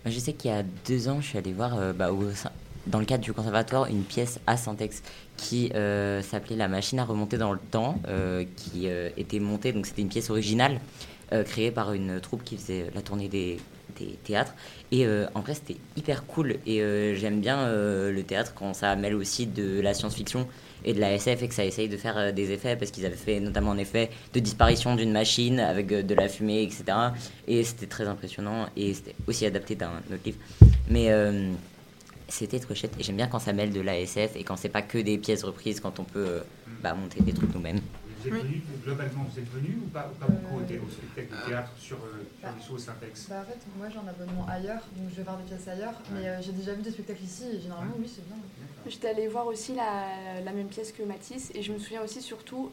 Je 0.06 0.20
sais 0.20 0.34
qu'il 0.34 0.52
y 0.52 0.54
a 0.54 0.64
deux 0.88 1.10
ans, 1.10 1.22
je 1.22 1.28
suis 1.28 1.38
allé 1.38 1.54
voir 1.54 1.76
euh, 1.76 1.92
bah, 1.92 2.12
dans 2.88 3.00
le 3.00 3.06
cadre 3.06 3.24
du 3.24 3.34
conservatoire 3.34 3.86
une 3.88 4.04
pièce 4.04 4.40
à 4.48 4.58
Syntex 4.58 5.04
qui 5.36 5.72
euh, 5.76 6.22
s'appelait 6.22 6.56
La 6.56 6.68
machine 6.68 7.00
à 7.00 7.06
remonter 7.06 7.38
dans 7.38 7.54
le 7.54 7.60
temps, 7.60 8.00
qui 8.56 8.88
était 9.18 9.40
montée, 9.40 9.72
donc 9.72 9.86
c'était 9.86 10.02
une 10.02 10.10
pièce 10.10 10.30
originale 10.30 10.80
créée 11.46 11.72
par 11.72 11.94
une 11.94 12.20
troupe 12.22 12.44
qui 12.44 12.58
faisait 12.58 12.90
la 12.96 13.02
tournée 13.02 13.28
des, 13.28 13.58
théâtres. 14.24 14.54
Et 14.92 15.06
en 15.34 15.42
vrai, 15.42 15.54
c'était 15.54 15.78
hyper 15.96 16.26
cool. 16.26 16.58
Et 16.66 17.16
j'aime 17.16 17.42
bien 17.42 17.68
le 17.68 18.22
théâtre 18.24 18.54
quand 18.56 18.74
ça 18.74 18.96
mêle 18.96 19.16
aussi 19.16 19.46
de 19.46 19.82
la 19.82 19.94
science-fiction 19.94 20.48
et 20.86 20.94
de 20.94 21.00
la 21.00 21.14
SF 21.14 21.44
et 21.44 21.48
que 21.48 21.54
ça 21.54 21.66
essaye 21.66 21.90
de 21.90 21.98
faire 21.98 22.18
euh, 22.18 22.32
des 22.32 22.52
effets 22.52 22.76
parce 22.76 22.92
qu'ils 22.92 23.06
avaient 23.06 23.16
fait 23.16 23.40
notamment 23.40 23.72
un 23.72 23.78
effet 23.78 24.10
de 24.34 24.40
disparition 24.40 24.96
d'une 24.96 25.12
machine 25.12 25.60
avec 25.60 25.92
euh, 25.92 26.04
de 26.04 26.16
la 26.16 26.30
fumée, 26.30 26.64
etc. 26.64 26.86
Et 27.48 27.64
c'était 27.64 27.88
très 27.88 28.08
impressionnant 28.08 28.68
et 28.76 28.94
c'était 28.94 29.16
aussi 29.28 29.46
adapté 29.46 29.76
d'un 29.76 29.92
autre 30.12 30.22
livre. 30.26 30.38
Mais 30.90 31.12
euh, 31.12 31.52
c'était 32.28 32.60
trop 32.60 32.76
chouette 32.76 32.96
et 33.00 33.04
j'aime 33.04 33.16
bien 33.16 33.28
quand 33.28 33.40
ça 33.40 33.54
mêle 33.54 33.72
de 33.72 33.82
la 33.82 34.00
SF 34.00 34.36
et 34.36 34.44
quand 34.44 34.58
c'est 34.58 34.70
pas 34.70 34.82
que 34.82 34.98
des 34.98 35.18
pièces 35.18 35.44
reprises, 35.44 35.80
quand 35.80 36.00
on 36.00 36.04
peut 36.04 36.42
bah, 36.82 36.94
monter 36.94 37.22
des 37.22 37.34
trucs 37.34 37.54
nous-mêmes. 37.54 37.80
Vous 38.20 38.28
êtes 38.28 38.44
venu, 38.44 38.62
globalement, 38.84 39.26
vous 39.32 39.40
êtes 39.40 39.50
venu 39.52 39.78
ou 39.86 39.90
pas, 39.90 40.12
beaucoup 40.20 40.60
au, 40.60 40.90
spectacle 40.90 41.30
de 41.30 41.50
théâtre 41.50 41.72
sur, 41.78 41.98
euh, 41.98 42.24
bah, 42.42 42.50
sur 42.60 42.76
les 42.76 42.82
Syntex? 42.82 43.28
Bah, 43.30 43.42
En 43.42 43.46
fait, 43.46 43.60
moi 43.78 43.88
j'ai 43.90 44.00
un 44.00 44.08
abonnement 44.08 44.46
ailleurs, 44.50 44.82
donc 44.98 45.10
je 45.10 45.16
vais 45.16 45.24
voir 45.24 45.38
des 45.38 45.44
pièces 45.44 45.68
ailleurs, 45.68 45.94
mais 46.12 46.28
euh, 46.28 46.42
j'ai 46.42 46.52
déjà 46.52 46.74
vu 46.74 46.82
des 46.82 46.92
spectacles 46.92 47.24
ici 47.24 47.44
et 47.54 47.62
généralement, 47.62 47.94
oui, 47.98 48.12
c'est 48.14 48.26
bien. 48.26 48.36
J'étais 48.88 49.10
allée 49.10 49.28
voir 49.28 49.48
aussi 49.48 49.76
la, 49.76 50.42
la, 50.44 50.52
même 50.52 50.68
pièce 50.68 50.92
que 50.92 51.04
Matisse 51.04 51.52
et 51.54 51.62
je 51.62 51.72
me 51.72 51.78
souviens 51.78 52.02
aussi 52.04 52.22
surtout 52.22 52.72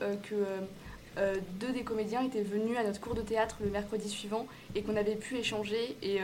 euh, 1.18 1.36
deux 1.60 1.72
des 1.72 1.82
comédiens 1.82 2.22
étaient 2.22 2.42
venus 2.42 2.76
à 2.78 2.84
notre 2.84 3.00
cours 3.00 3.14
de 3.14 3.22
théâtre 3.22 3.56
le 3.62 3.70
mercredi 3.70 4.08
suivant 4.08 4.46
et 4.74 4.82
qu'on 4.82 4.96
avait 4.96 5.16
pu 5.16 5.36
échanger 5.36 5.96
et 6.02 6.18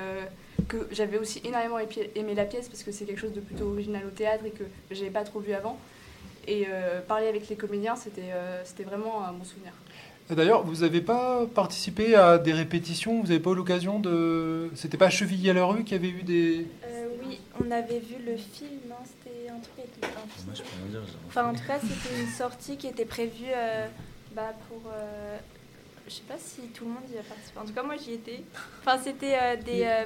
que 0.68 0.88
j'avais 0.90 1.18
aussi 1.18 1.40
énormément 1.44 1.78
aimé 2.14 2.34
la 2.34 2.44
pièce 2.44 2.68
parce 2.68 2.82
que 2.82 2.92
c'est 2.92 3.04
quelque 3.04 3.20
chose 3.20 3.32
de 3.32 3.40
plutôt 3.40 3.68
original 3.70 4.02
au 4.06 4.10
théâtre 4.10 4.44
et 4.44 4.50
que 4.50 4.64
j'avais 4.90 5.10
pas 5.10 5.24
trop 5.24 5.40
vu 5.40 5.52
avant. 5.52 5.78
Et 6.46 6.66
euh, 6.68 7.00
parler 7.00 7.28
avec 7.28 7.48
les 7.48 7.56
comédiens, 7.56 7.96
c'était 7.96 8.32
euh, 8.32 8.62
c'était 8.64 8.84
vraiment 8.84 9.24
un 9.24 9.32
bon 9.32 9.44
souvenir. 9.44 9.72
D'ailleurs, 10.30 10.64
vous 10.64 10.82
n'avez 10.82 11.00
pas 11.00 11.44
participé 11.46 12.14
à 12.14 12.38
des 12.38 12.52
répétitions? 12.52 13.20
Vous 13.20 13.26
n'avez 13.26 13.40
pas 13.40 13.50
eu 13.50 13.56
l'occasion 13.56 13.98
de... 13.98 14.70
C'était 14.76 14.96
pas 14.96 15.10
Chevilly 15.10 15.50
à 15.50 15.54
la 15.54 15.64
rue 15.64 15.82
qui 15.82 15.92
avait 15.92 16.08
eu 16.08 16.22
des... 16.22 16.68
Euh, 16.86 17.08
oui, 17.26 17.40
on 17.60 17.68
avait 17.72 17.98
vu 17.98 18.14
le 18.24 18.36
film, 18.36 18.92
hein, 18.92 19.02
c'était 19.04 19.48
un 19.48 19.58
truc 19.58 19.74
avec 19.78 20.16
un 20.16 20.28
film. 20.28 20.46
Moi, 20.46 20.54
je 20.54 20.62
peux 20.62 20.68
rien 20.76 21.00
dire. 21.00 21.14
Enfin, 21.26 21.50
en 21.50 21.52
tout 21.52 21.66
cas, 21.66 21.80
c'était 21.80 22.20
une 22.20 22.28
sortie 22.28 22.76
qui 22.76 22.86
était 22.86 23.06
prévue 23.06 23.50
euh, 23.52 23.88
bah, 24.34 24.52
pour. 24.68 24.80
euh, 24.92 25.38
je 26.08 26.14
sais 26.14 26.22
pas 26.26 26.38
si 26.38 26.62
tout 26.68 26.84
le 26.84 26.90
monde 26.90 27.02
y 27.14 27.18
a 27.18 27.22
participé. 27.22 27.58
En 27.60 27.64
tout 27.64 27.72
cas, 27.72 27.82
moi, 27.82 27.94
j'y 27.96 28.14
étais. 28.14 28.42
Enfin, 28.80 28.98
c'était 29.02 29.36
euh, 29.40 29.56
des. 29.56 29.82
euh, 29.84 30.04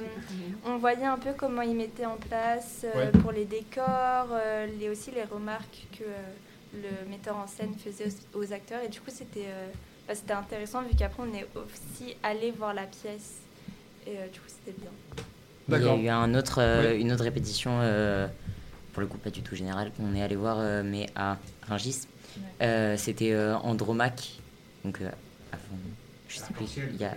on 0.65 0.77
voyait 0.77 1.05
un 1.05 1.17
peu 1.17 1.31
comment 1.35 1.61
ils 1.61 1.75
mettaient 1.75 2.05
en 2.05 2.17
place 2.17 2.81
euh, 2.83 3.05
Ouais. 3.11 3.11
pour 3.21 3.31
les 3.31 3.45
décors, 3.45 4.27
euh, 4.31 4.67
les, 4.79 4.89
aussi 4.89 5.11
les 5.11 5.23
remarques 5.23 5.87
que 5.97 6.03
euh, 6.03 6.21
le 7.03 7.09
metteur 7.09 7.37
en 7.37 7.47
scène 7.47 7.73
faisait 7.75 8.05
aux, 8.33 8.39
aux 8.39 8.53
acteurs. 8.53 8.81
Et 8.83 8.89
du 8.89 8.99
coup, 8.99 9.09
c'était 9.11 9.47
euh, 9.47 9.67
bah, 10.07 10.13
c'était 10.15 10.33
intéressant 10.33 10.81
vu 10.83 10.95
qu'après, 10.95 11.23
on 11.23 11.33
est 11.33 11.47
aussi 11.55 12.15
allé 12.21 12.51
voir 12.51 12.73
la 12.73 12.83
pièce. 12.85 13.37
Et 14.05 14.17
euh, 14.17 14.27
du 14.31 14.39
coup, 14.39 14.47
c'était 14.47 14.77
bien. 14.79 14.91
Il 15.67 15.83
y 15.83 15.89
a 15.89 15.95
eu 15.95 16.09
un 16.09 16.35
autre, 16.35 16.59
euh, 16.61 16.91
Oui. 16.93 17.01
une 17.01 17.11
autre 17.11 17.23
répétition, 17.23 17.79
euh, 17.81 18.27
pour 18.95 19.01
le 19.01 19.07
coup 19.07 19.17
pas 19.17 19.29
du 19.29 19.41
tout 19.41 19.55
générale, 19.57 19.91
qu'on 19.97 20.15
est 20.15 20.21
allé 20.21 20.37
voir, 20.37 20.55
euh, 20.59 20.81
mais 20.83 21.07
à 21.17 21.37
Rungis. 21.67 22.07
Euh, 22.61 22.95
C'était 22.97 23.33
euh, 23.33 23.53
Andromaque, 23.57 24.39
donc 24.85 24.99
euh, 25.01 25.09
avant, 25.51 25.77
je 26.29 26.37
sais 26.37 26.53
plus, 26.53 26.65
il 26.93 27.01
y 27.01 27.03
a... 27.03 27.13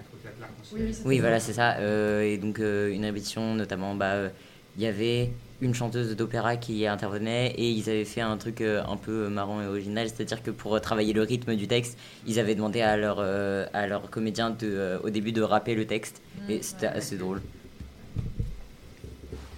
Oui, 1.04 1.20
voilà, 1.20 1.38
c'est 1.38 1.52
ça. 1.52 1.76
euh, 1.76 2.23
et 2.23 2.37
donc, 2.37 2.58
euh, 2.58 2.92
une 2.92 3.04
répétition, 3.04 3.54
notamment, 3.54 3.94
bah, 3.94 4.14
euh, 4.14 4.28
il 4.76 4.82
y 4.82 4.87
avait 4.87 5.30
une 5.61 5.73
chanteuse 5.73 6.16
d'opéra 6.16 6.56
qui 6.56 6.85
intervenait 6.85 7.52
et 7.56 7.70
ils 7.70 7.88
avaient 7.88 8.04
fait 8.04 8.23
un 8.23 8.37
truc 8.37 8.61
euh, 8.61 8.82
un 8.88 8.97
peu 8.97 9.28
marrant 9.28 9.62
et 9.62 9.66
original, 9.66 10.08
c'est-à-dire 10.08 10.42
que 10.42 10.50
pour 10.50 10.80
travailler 10.80 11.12
le 11.12 11.23
rythme 11.23 11.54
du 11.54 11.68
texte, 11.68 11.97
ils 12.26 12.40
avaient 12.40 12.56
demandé 12.56 12.80
à 12.80 12.97
leur, 12.97 13.18
euh, 13.20 13.66
à 13.73 13.87
leur 13.87 14.11
comédien 14.11 14.50
de, 14.50 14.56
euh, 14.66 14.99
au 15.04 15.11
début 15.11 15.30
de 15.30 15.42
rapper 15.42 15.76
le 15.76 15.87
texte 15.87 16.20
et 16.49 16.58
Mm, 16.58 16.62
c'était 16.62 16.87
ouais. 16.88 16.92
assez 16.97 17.16
drôle. 17.16 17.40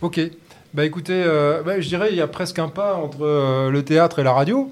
Ok. 0.02 0.20
Bah 0.72 0.84
écoutez, 0.84 1.22
euh, 1.26 1.62
bah, 1.64 1.80
je 1.80 1.88
dirais 1.88 2.08
il 2.10 2.16
y 2.16 2.20
a 2.20 2.28
presque 2.28 2.58
un 2.58 2.68
pas 2.68 2.94
entre 2.94 3.22
euh, 3.22 3.70
le 3.70 3.84
théâtre 3.84 4.20
et 4.20 4.22
la 4.22 4.32
radio. 4.32 4.70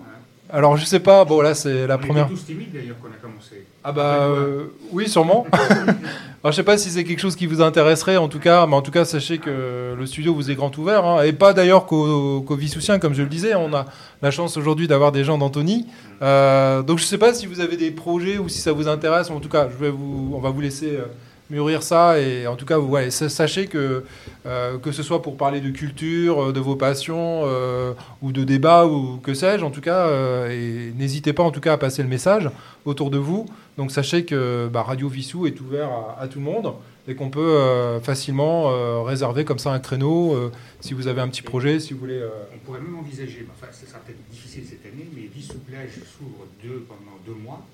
Alors 0.51 0.77
je 0.77 0.85
sais 0.85 1.01
pas, 1.01 1.25
bon 1.25 1.43
là 1.43 1.55
c'est 1.55 1.87
la 1.87 1.97
on 1.97 1.99
première. 1.99 2.25
était 2.27 2.35
tous 2.35 2.47
timides 2.47 2.73
d'ailleurs 2.73 2.97
quand 3.03 3.09
on 3.11 3.13
a 3.13 3.17
commencé. 3.17 3.67
Ah 3.85 3.93
bah 3.93 4.21
euh, 4.23 4.67
oui 4.93 5.09
sûrement. 5.09 5.47
Alors 5.53 6.53
je 6.53 6.57
sais 6.57 6.63
pas 6.63 6.79
si 6.79 6.89
c'est 6.89 7.05
quelque 7.05 7.19
chose 7.19 7.37
qui 7.37 7.47
vous 7.47 7.61
intéresserait 7.61 8.17
en 8.17 8.29
tout 8.29 8.39
cas, 8.39 8.67
mais 8.67 8.75
en 8.75 8.81
tout 8.81 8.93
cas 8.93 9.05
sachez 9.05 9.39
que 9.39 9.95
le 9.99 10.07
studio 10.07 10.33
vous 10.33 10.51
est 10.51 10.55
grand 10.55 10.77
ouvert 10.79 11.05
hein. 11.05 11.23
et 11.23 11.33
pas 11.33 11.53
d'ailleurs 11.53 11.85
qu'au 11.85 12.41
qu'au 12.43 12.55
Vissoussien 12.55 12.99
comme 12.99 13.13
je 13.13 13.23
le 13.23 13.29
disais. 13.29 13.55
On 13.57 13.75
a 13.75 13.87
la 14.23 14.31
chance 14.31 14.57
aujourd'hui 14.57 14.89
d'avoir 14.89 15.13
des 15.13 15.25
gens 15.25 15.37
d'Antony. 15.37 15.87
Euh, 16.23 16.83
donc 16.83 16.99
je 16.99 17.05
sais 17.05 17.19
pas 17.19 17.35
si 17.35 17.47
vous 17.47 17.61
avez 17.61 17.77
des 17.77 17.91
projets 17.91 18.39
ou 18.39 18.49
si 18.49 18.61
ça 18.61 18.73
vous 18.73 18.89
intéresse. 18.89 19.31
En 19.31 19.41
tout 19.41 19.49
cas, 19.49 19.69
je 19.69 19.77
vais 19.77 19.91
vous, 19.91 20.33
on 20.35 20.41
va 20.41 20.51
vous 20.51 20.61
laisser 20.61 20.93
euh, 20.93 21.07
mûrir 21.51 21.83
ça 21.83 22.21
et 22.21 22.47
en 22.47 22.57
tout 22.57 22.67
cas 22.67 22.77
vous 22.79 22.89
ouais, 22.89 23.11
sa- 23.11 23.29
sachez 23.29 23.67
que 23.67 24.05
euh, 24.47 24.79
que 24.79 24.93
ce 24.93 25.03
soit 25.03 25.23
pour 25.23 25.37
parler 25.37 25.61
de 25.61 25.71
culture, 25.71 26.45
euh, 26.49 26.53
de 26.53 26.61
vos 26.61 26.77
passions 26.77 27.43
euh, 27.45 27.95
ou 28.23 28.33
de 28.33 28.45
débats 28.45 28.87
ou 28.87 29.17
que 29.19 29.33
sais-je, 29.35 29.65
en 29.65 29.71
tout 29.71 29.81
cas, 29.81 30.07
euh, 30.09 30.51
et 30.51 30.93
n'hésitez 30.97 31.33
pas 31.33 31.43
en 31.43 31.51
tout 31.51 31.61
cas 31.61 31.73
à 31.73 31.79
passer 31.79 32.03
le 32.03 32.09
message 32.09 32.51
autour 32.85 33.11
de 33.11 33.19
vous. 33.19 33.47
Donc 33.79 33.91
sachez 33.93 34.25
que 34.25 34.69
bah, 34.73 34.83
Radio 34.83 35.09
Vissou 35.09 35.47
est 35.47 35.59
ouvert 35.61 35.89
à, 35.91 36.23
à 36.23 36.29
tout 36.29 36.39
le 36.39 36.45
monde 36.45 36.75
et 37.07 37.15
qu'on 37.15 37.31
peut 37.31 37.41
euh, 37.41 38.01
facilement 38.01 38.71
euh, 38.71 39.01
réserver 39.03 39.47
comme 39.47 39.59
ça 39.59 39.73
un 39.73 39.79
créneau 39.79 40.35
euh, 40.35 40.53
si 40.81 40.93
vous 40.93 41.07
avez 41.07 41.23
un 41.23 41.29
petit 41.29 41.41
projet, 41.43 41.81
si 41.81 41.95
vous 41.95 42.01
voulez. 42.01 42.23
On 42.55 42.59
pourrait 42.59 42.81
même 42.81 42.99
envisager, 42.99 43.47
mais 43.47 43.53
enfin, 43.59 43.73
ce 43.73 43.87
sera 43.87 43.99
peut-être 44.01 44.23
difficile 44.31 44.65
cette 44.69 44.85
année, 44.85 45.09
mais 45.17 45.23
Vissou 45.35 45.55
Plage 45.67 45.93
s'ouvre 46.19 46.45
deux, 46.63 46.85
pendant 46.87 47.17
deux 47.27 47.41
mois, 47.43 47.65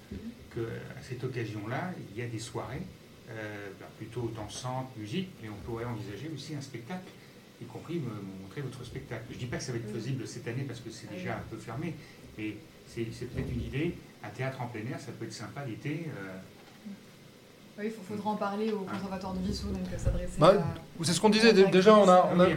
qu'à 0.55 0.61
cette 1.03 1.25
occasion-là, 1.25 1.91
il 2.15 2.23
y 2.23 2.25
a 2.25 2.29
des 2.29 2.39
soirées, 2.39 2.83
euh, 3.31 3.69
bah, 3.81 3.87
plutôt 3.97 4.31
dansantes, 4.35 4.97
musique, 4.97 5.31
mais 5.43 5.49
on 5.49 5.57
pourrait 5.65 5.85
envisager 5.85 6.31
aussi 6.35 6.55
un 6.55 6.61
spectacle, 6.61 7.05
y 7.61 7.65
compris 7.65 7.95
me, 7.99 8.11
me 8.11 8.43
montrer 8.43 8.61
votre 8.61 8.85
spectacle. 8.85 9.25
Je 9.31 9.35
ne 9.35 9.41
dis 9.41 9.47
pas 9.47 9.57
que 9.59 9.63
ça 9.63 9.73
va 9.73 9.79
être 9.79 9.91
faisable 9.91 10.27
cette 10.27 10.47
année 10.49 10.65
parce 10.65 10.81
que 10.81 10.91
c'est 10.91 11.11
déjà 11.11 11.37
un 11.37 11.45
peu 11.51 11.57
fermé, 11.57 11.95
mais 12.37 12.57
c'est 12.87 13.07
c'est 13.13 13.27
peut-être 13.27 13.51
une 13.53 13.63
idée. 13.63 13.95
Un 14.23 14.31
théâtre 14.31 14.61
en 14.63 14.69
plein 14.69 14.87
air, 14.87 14.99
ça 15.01 15.13
peut 15.13 15.25
être 15.27 15.33
sympa 15.33 15.65
l'été. 15.65 16.07
euh, 16.17 16.39
Oui, 17.77 17.87
il 17.87 17.91
faudra 18.17 18.31
en 18.31 18.37
parler 18.37 18.71
au 18.71 18.81
conservatoire 18.81 19.35
de 19.35 19.41
Vissou, 19.41 19.67
donc 19.69 19.83
euh, 19.93 19.99
s'adresser 19.99 20.39
Bah, 20.39 20.55
à... 20.57 21.05
C'est 21.05 21.13
ce 21.13 21.21
qu'on 21.21 21.29
disait 21.29 21.53
dé- 21.53 21.65
déjà. 21.67 21.97
On 21.97 22.09
a, 22.09 22.31
on 22.33 22.39
oui, 22.39 22.55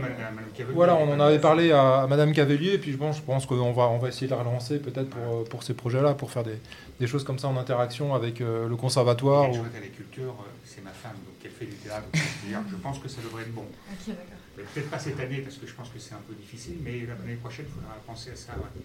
Voilà, 0.75 0.95
on 0.95 1.11
en 1.11 1.19
avait 1.19 1.39
parlé 1.39 1.71
à, 1.71 2.01
à 2.03 2.07
Madame 2.07 2.31
Cavelier, 2.33 2.73
et 2.73 2.77
puis 2.77 2.91
je 2.91 2.97
pense, 2.97 3.17
je 3.17 3.21
pense 3.23 3.47
qu'on 3.47 3.71
va, 3.73 3.83
on 3.87 3.97
va 3.97 4.09
essayer 4.09 4.27
de 4.27 4.31
la 4.31 4.37
relancer 4.39 4.77
peut-être 4.77 5.09
pour, 5.09 5.37
euh, 5.39 5.43
pour 5.45 5.63
ces 5.63 5.73
projets-là, 5.73 6.13
pour 6.13 6.29
faire 6.29 6.43
des, 6.43 6.59
des 6.99 7.07
choses 7.07 7.23
comme 7.23 7.39
ça 7.39 7.47
en 7.47 7.57
interaction 7.57 8.13
avec 8.13 8.41
euh, 8.41 8.67
le 8.69 8.75
conservatoire. 8.75 9.45
Elle 9.45 9.59
ou- 9.59 9.63
à 9.63 9.79
la 9.81 9.87
culture, 9.87 10.35
c'est 10.63 10.83
ma 10.83 10.91
femme, 10.91 11.13
donc 11.25 11.33
elle 11.43 11.49
fait 11.51 11.65
du 11.65 11.75
théâtre. 11.77 12.05
Je 12.13 12.75
pense 12.75 12.99
que 12.99 13.07
ça 13.09 13.21
devrait 13.23 13.41
être 13.41 13.53
bon. 13.55 13.61
Ok, 13.63 14.07
d'accord. 14.09 14.23
Mais 14.55 14.63
Peut-être 14.73 14.89
pas 14.91 14.99
cette 14.99 15.19
année, 15.19 15.37
parce 15.39 15.57
que 15.57 15.65
je 15.65 15.73
pense 15.73 15.89
que 15.89 15.97
c'est 15.99 16.13
un 16.13 16.21
peu 16.27 16.35
difficile, 16.35 16.77
mais 16.83 16.91
l'année 17.07 17.37
prochaine, 17.41 17.65
il 17.67 17.73
faudra 17.73 17.95
penser 18.05 18.29
à 18.31 18.35
ça. 18.35 18.53
ouais. 18.53 18.81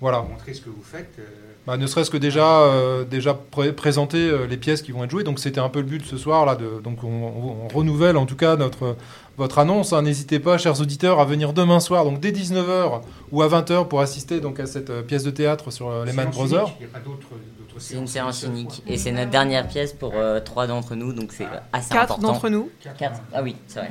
Voilà. 0.00 0.22
Montrer 0.22 0.52
ce 0.54 0.60
que 0.60 0.70
vous 0.70 0.82
faites. 0.82 1.14
euh, 1.18 1.22
Bah, 1.66 1.78
ne 1.78 1.86
serait-ce 1.86 2.10
que 2.10 2.18
déjà, 2.18 2.60
euh, 2.64 3.04
déjà 3.04 3.32
pré- 3.32 3.72
présenter 3.72 4.18
euh, 4.18 4.46
les 4.46 4.58
pièces 4.58 4.82
qui 4.82 4.92
vont 4.92 5.02
être 5.04 5.10
jouées. 5.10 5.24
Donc 5.24 5.38
c'était 5.38 5.60
un 5.60 5.70
peu 5.70 5.78
le 5.78 5.86
but 5.86 6.04
ce 6.04 6.18
soir 6.18 6.44
là. 6.44 6.56
De, 6.56 6.78
donc 6.82 7.02
on, 7.04 7.08
on- 7.08 7.56
on 7.64 7.68
renouvelle 7.74 8.18
en 8.18 8.26
tout 8.26 8.36
cas 8.36 8.56
notre 8.56 8.96
votre 9.38 9.58
annonce. 9.58 9.94
hein. 9.94 10.02
N'hésitez 10.02 10.40
pas, 10.40 10.58
chers 10.58 10.78
auditeurs, 10.80 11.20
à 11.20 11.24
venir 11.24 11.54
demain 11.54 11.80
soir, 11.80 12.04
donc 12.04 12.20
dès 12.20 12.32
19h 12.32 13.00
ou 13.32 13.40
à 13.42 13.48
20h 13.48 13.88
pour 13.88 14.00
assister 14.02 14.40
donc 14.40 14.60
à 14.60 14.66
cette 14.66 14.90
euh, 14.90 15.02
pièce 15.02 15.22
de 15.24 15.30
théâtre 15.30 15.70
sur 15.70 15.88
euh, 15.88 16.04
les 16.04 16.12
Man 16.12 16.28
Brothers. 16.30 16.68
C'est 17.78 17.96
une 17.96 18.06
séance 18.06 18.42
unique 18.44 18.82
et 18.86 18.98
c'est 18.98 19.10
notre 19.10 19.30
dernière 19.30 19.66
pièce 19.66 19.92
pour 19.94 20.12
euh, 20.14 20.40
trois 20.40 20.66
d'entre 20.66 20.94
nous, 20.94 21.12
donc 21.12 21.32
c'est 21.32 21.46
assez 21.72 21.88
Quatre 21.94 22.12
important. 22.12 22.32
d'entre 22.32 22.48
nous. 22.50 22.70
Quatre, 22.82 22.96
Quatre. 22.96 23.20
Ah 23.32 23.42
oui, 23.42 23.56
c'est 23.66 23.80
vrai. 23.80 23.90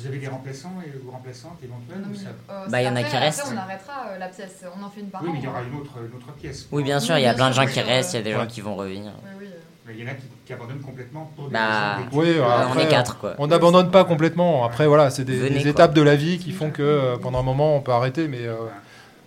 Vous 0.00 0.06
avez 0.06 0.18
des 0.18 0.28
remplaçants 0.28 0.72
et 0.84 0.90
ou 1.06 1.10
remplaçantes 1.10 1.58
éventuelles 1.62 2.04
ça- 2.16 2.30
euh, 2.52 2.66
Bah, 2.68 2.80
il 2.80 2.86
y 2.86 2.88
en 2.88 2.96
a 2.96 3.00
après- 3.00 3.10
qui 3.10 3.16
restent. 3.16 3.40
Après, 3.40 3.54
on 3.54 3.58
arrêtera 3.58 3.92
euh, 4.12 4.18
la 4.18 4.28
pièce. 4.28 4.64
On 4.80 4.84
en 4.84 4.88
fait 4.90 5.00
une 5.00 5.08
par 5.08 5.22
Oui, 5.22 5.30
mais 5.32 5.38
il 5.40 5.44
y 5.44 5.48
aura 5.48 5.60
une 5.62 5.78
autre, 5.80 5.92
une 5.98 6.16
autre 6.16 6.32
pièce. 6.40 6.66
Oui, 6.72 6.82
bien 6.82 7.00
sûr, 7.00 7.18
il 7.18 7.22
y 7.22 7.26
a 7.26 7.34
plein 7.34 7.50
de 7.50 7.54
gens 7.54 7.66
qui 7.66 7.80
restent, 7.80 8.14
il 8.14 8.16
y 8.16 8.20
a 8.20 8.22
des 8.22 8.32
gens 8.32 8.46
qui 8.46 8.60
vont 8.60 8.74
revenir. 8.76 9.12
Oui, 9.38 9.46
euh. 9.46 9.56
Mais 9.86 9.94
il 9.98 10.04
y 10.04 10.08
en 10.08 10.10
a 10.12 10.14
qui, 10.14 10.24
qui 10.46 10.52
abandonnent 10.52 10.80
complètement 10.80 11.30
pour 11.36 11.48
des 11.48 11.52
Bah. 11.52 11.98
Oui, 12.12 12.28
Euh, 12.38 12.42
alors 12.44 12.68
on 12.68 12.72
après, 12.72 12.84
est 12.84 12.88
quatre, 12.88 13.18
quoi. 13.18 13.34
On 13.38 13.46
n'abandonne 13.48 13.90
pas 13.90 14.04
complètement. 14.04 14.64
Après, 14.64 14.86
voilà, 14.86 15.10
c'est 15.10 15.24
des, 15.24 15.36
Venez, 15.36 15.50
des 15.56 15.60
quoi. 15.62 15.70
étapes 15.70 15.94
de 15.94 16.02
la 16.02 16.16
vie 16.16 16.38
qui 16.38 16.52
font 16.52 16.70
que 16.70 16.82
euh, 16.82 17.16
pendant 17.18 17.40
un 17.40 17.42
moment, 17.42 17.76
on 17.76 17.80
peut 17.80 17.92
arrêter. 17.92 18.28
Mais 18.28 18.46
euh, 18.46 18.54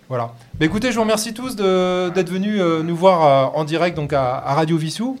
voilà. 0.08 0.32
Mais 0.58 0.66
écoutez, 0.66 0.90
je 0.90 0.96
vous 0.96 1.02
remercie 1.02 1.34
tous 1.34 1.54
de- 1.56 2.08
d'être 2.10 2.30
venus 2.30 2.58
euh, 2.60 2.82
nous 2.82 2.96
voir 2.96 3.54
euh, 3.54 3.58
en 3.58 3.64
direct 3.64 3.96
donc 3.96 4.12
à, 4.12 4.36
à 4.38 4.54
Radio 4.54 4.76
Vissou. 4.76 5.18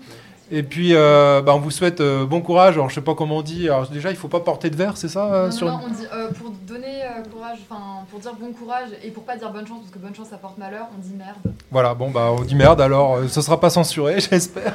Et 0.50 0.62
puis, 0.62 0.90
euh, 0.92 1.40
bah, 1.40 1.54
on 1.54 1.58
vous 1.58 1.70
souhaite 1.70 2.00
euh, 2.00 2.26
bon 2.26 2.40
courage. 2.42 2.74
Alors, 2.74 2.90
je 2.90 2.94
sais 2.94 3.00
pas 3.00 3.14
comment 3.14 3.38
on 3.38 3.42
dit. 3.42 3.68
Alors, 3.68 3.88
déjà, 3.88 4.10
il 4.10 4.16
faut 4.16 4.28
pas 4.28 4.40
porter 4.40 4.68
de 4.68 4.76
verre, 4.76 4.96
c'est 4.96 5.08
ça 5.08 5.32
euh, 5.32 5.46
Non, 5.46 5.50
sur 5.50 5.66
on 5.66 5.88
dit 5.88 6.06
euh, 6.12 6.30
pour 6.32 6.50
donner 6.66 7.02
courage, 7.32 7.58
enfin 7.68 8.04
pour 8.10 8.18
dire 8.20 8.32
bon 8.38 8.52
courage 8.52 8.88
et 9.02 9.10
pour 9.10 9.24
pas 9.24 9.36
dire 9.36 9.50
bonne 9.50 9.66
chance 9.66 9.80
parce 9.80 9.92
que 9.92 9.98
bonne 9.98 10.14
chance 10.14 10.28
ça 10.28 10.36
porte 10.36 10.58
malheur, 10.58 10.88
on 10.96 11.00
dit 11.00 11.14
merde. 11.16 11.36
Voilà, 11.70 11.94
bon, 11.94 12.10
bah, 12.10 12.30
on 12.36 12.42
dit 12.42 12.54
merde, 12.54 12.80
alors 12.80 13.20
ce 13.28 13.40
sera 13.40 13.58
pas 13.58 13.70
censuré, 13.70 14.20
j'espère. 14.30 14.74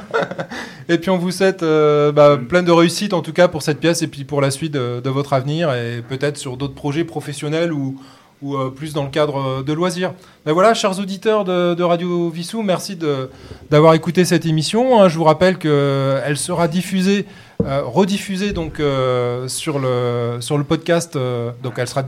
et 0.88 0.98
puis, 0.98 1.10
on 1.10 1.18
vous 1.18 1.30
souhaite 1.30 1.60
bah, 1.60 2.36
plein 2.36 2.62
de 2.62 2.72
réussite, 2.72 3.12
en 3.14 3.22
tout 3.22 3.32
cas, 3.32 3.46
pour 3.46 3.62
cette 3.62 3.78
pièce 3.78 4.02
et 4.02 4.08
puis 4.08 4.24
pour 4.24 4.40
la 4.40 4.50
suite 4.50 4.72
de, 4.72 5.00
de 5.00 5.10
votre 5.10 5.32
avenir 5.32 5.72
et 5.72 6.02
peut-être 6.02 6.36
sur 6.36 6.56
d'autres 6.56 6.74
projets 6.74 7.04
professionnels 7.04 7.72
ou, 7.72 8.00
ou 8.42 8.56
euh, 8.56 8.70
plus 8.70 8.92
dans 8.94 9.04
le 9.04 9.10
cadre 9.10 9.36
euh, 9.36 9.62
de 9.62 9.72
loisirs. 9.72 10.12
Ben 10.46 10.52
voilà, 10.52 10.72
chers 10.74 10.98
auditeurs 10.98 11.44
de, 11.44 11.82
Radio 11.82 12.30
Vissou, 12.30 12.62
merci 12.62 12.96
d'avoir 13.70 13.94
écouté 13.94 14.24
cette 14.24 14.46
émission. 14.46 15.00
hein. 15.02 15.08
Je 15.08 15.18
vous 15.18 15.24
rappelle 15.24 15.58
qu'elle 15.58 16.36
sera 16.36 16.66
diffusée, 16.66 17.26
euh, 17.64 17.82
rediffusée 17.84 18.52
donc, 18.52 18.80
euh, 18.80 19.46
sur, 19.48 19.78
le, 19.78 20.38
sur 20.40 20.56
le 20.56 20.64
podcast. 20.64 21.16
euh, 21.16 21.50
donc, 21.62 21.74
elle 21.76 21.88
sera 21.88 22.04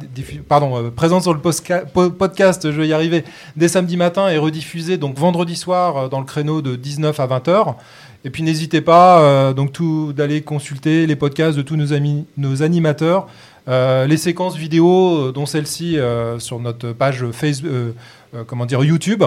pardon, 0.49 0.77
euh, 0.79 0.91
présente 0.91 1.23
sur 1.23 1.35
le 1.35 1.41
podcast, 1.41 2.71
je 2.71 2.81
vais 2.81 2.89
y 2.89 2.93
arriver, 2.95 3.25
dès 3.57 3.69
samedi 3.69 3.97
matin 3.99 4.29
et 4.31 4.39
rediffusée 4.39 4.97
donc 4.97 5.19
vendredi 5.19 5.57
soir 5.57 5.97
euh, 5.97 6.09
dans 6.09 6.21
le 6.21 6.27
créneau 6.27 6.63
de 6.63 6.77
19 6.77 7.21
à 7.21 7.27
20 7.27 7.49
heures. 7.49 7.77
Et 8.25 8.31
puis 8.31 8.45
n'hésitez 8.45 8.81
pas 8.81 9.21
euh, 9.21 9.53
donc 9.53 9.73
tout 9.73 10.13
d'aller 10.13 10.43
consulter 10.43 11.07
les 11.07 11.17
podcasts 11.17 11.57
de 11.57 11.63
tous 11.63 11.75
nos 11.77 11.93
amis, 11.93 12.25
nos 12.37 12.63
animateurs, 12.63 13.27
euh, 13.69 14.07
les 14.07 14.17
séquences 14.17 14.57
vidéo 14.57 15.29
euh, 15.29 15.33
dont 15.33 15.47
celle-ci 15.47 15.99
euh, 15.99 16.39
sur 16.39 16.59
notre 16.59 16.93
page 16.93 17.25
Facebook, 17.33 17.71
euh, 17.71 17.93
euh, 18.35 18.45
comment 18.47 18.67
dire 18.67 18.83
YouTube. 18.85 19.23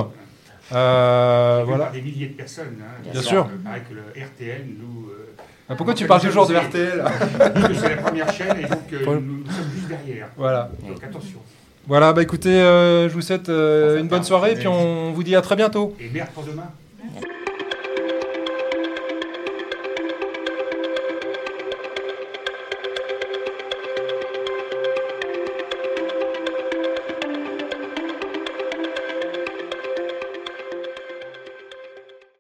Euh, 0.74 1.64
voilà. 1.66 1.90
des 1.92 2.02
milliers 2.02 2.28
de 2.28 2.34
personnes. 2.34 2.76
hein. 2.82 3.10
Bien 3.12 3.22
sûr. 3.22 3.48
Que 3.90 3.94
le 3.94 4.02
RTL 4.26 4.66
nous. 4.80 5.10
Ah, 5.70 5.76
pourquoi 5.76 5.94
tu 5.96 6.06
parles 6.06 6.22
toujours 6.22 6.48
de. 6.48 6.56
RTL 6.56 7.04
Parce 7.38 7.68
que 7.68 7.74
c'est 7.74 7.90
la 7.96 7.98
première 8.02 8.32
chaîne 8.32 8.58
et 8.60 8.64
donc 8.68 8.80
nous, 8.92 9.22
nous 9.44 9.52
sommes 9.52 9.72
juste 9.76 9.88
derrière. 9.88 10.28
Voilà. 10.38 10.70
Donc 10.88 11.04
attention. 11.04 11.40
Voilà, 11.88 12.14
bah 12.14 12.24
écoutez, 12.24 12.50
je 12.52 13.14
vous 13.14 13.22
souhaite 13.22 13.48
une 13.50 14.08
bonne 14.08 14.24
soirée 14.24 14.54
et 14.54 14.56
puis 14.56 14.68
on 14.68 15.12
vous 15.12 15.24
dit 15.24 15.36
à 15.36 15.42
très 15.42 15.56
bientôt. 15.56 15.96
Et 16.00 16.10
merde 16.10 16.30
pour 16.34 16.44
demain. 16.44 16.68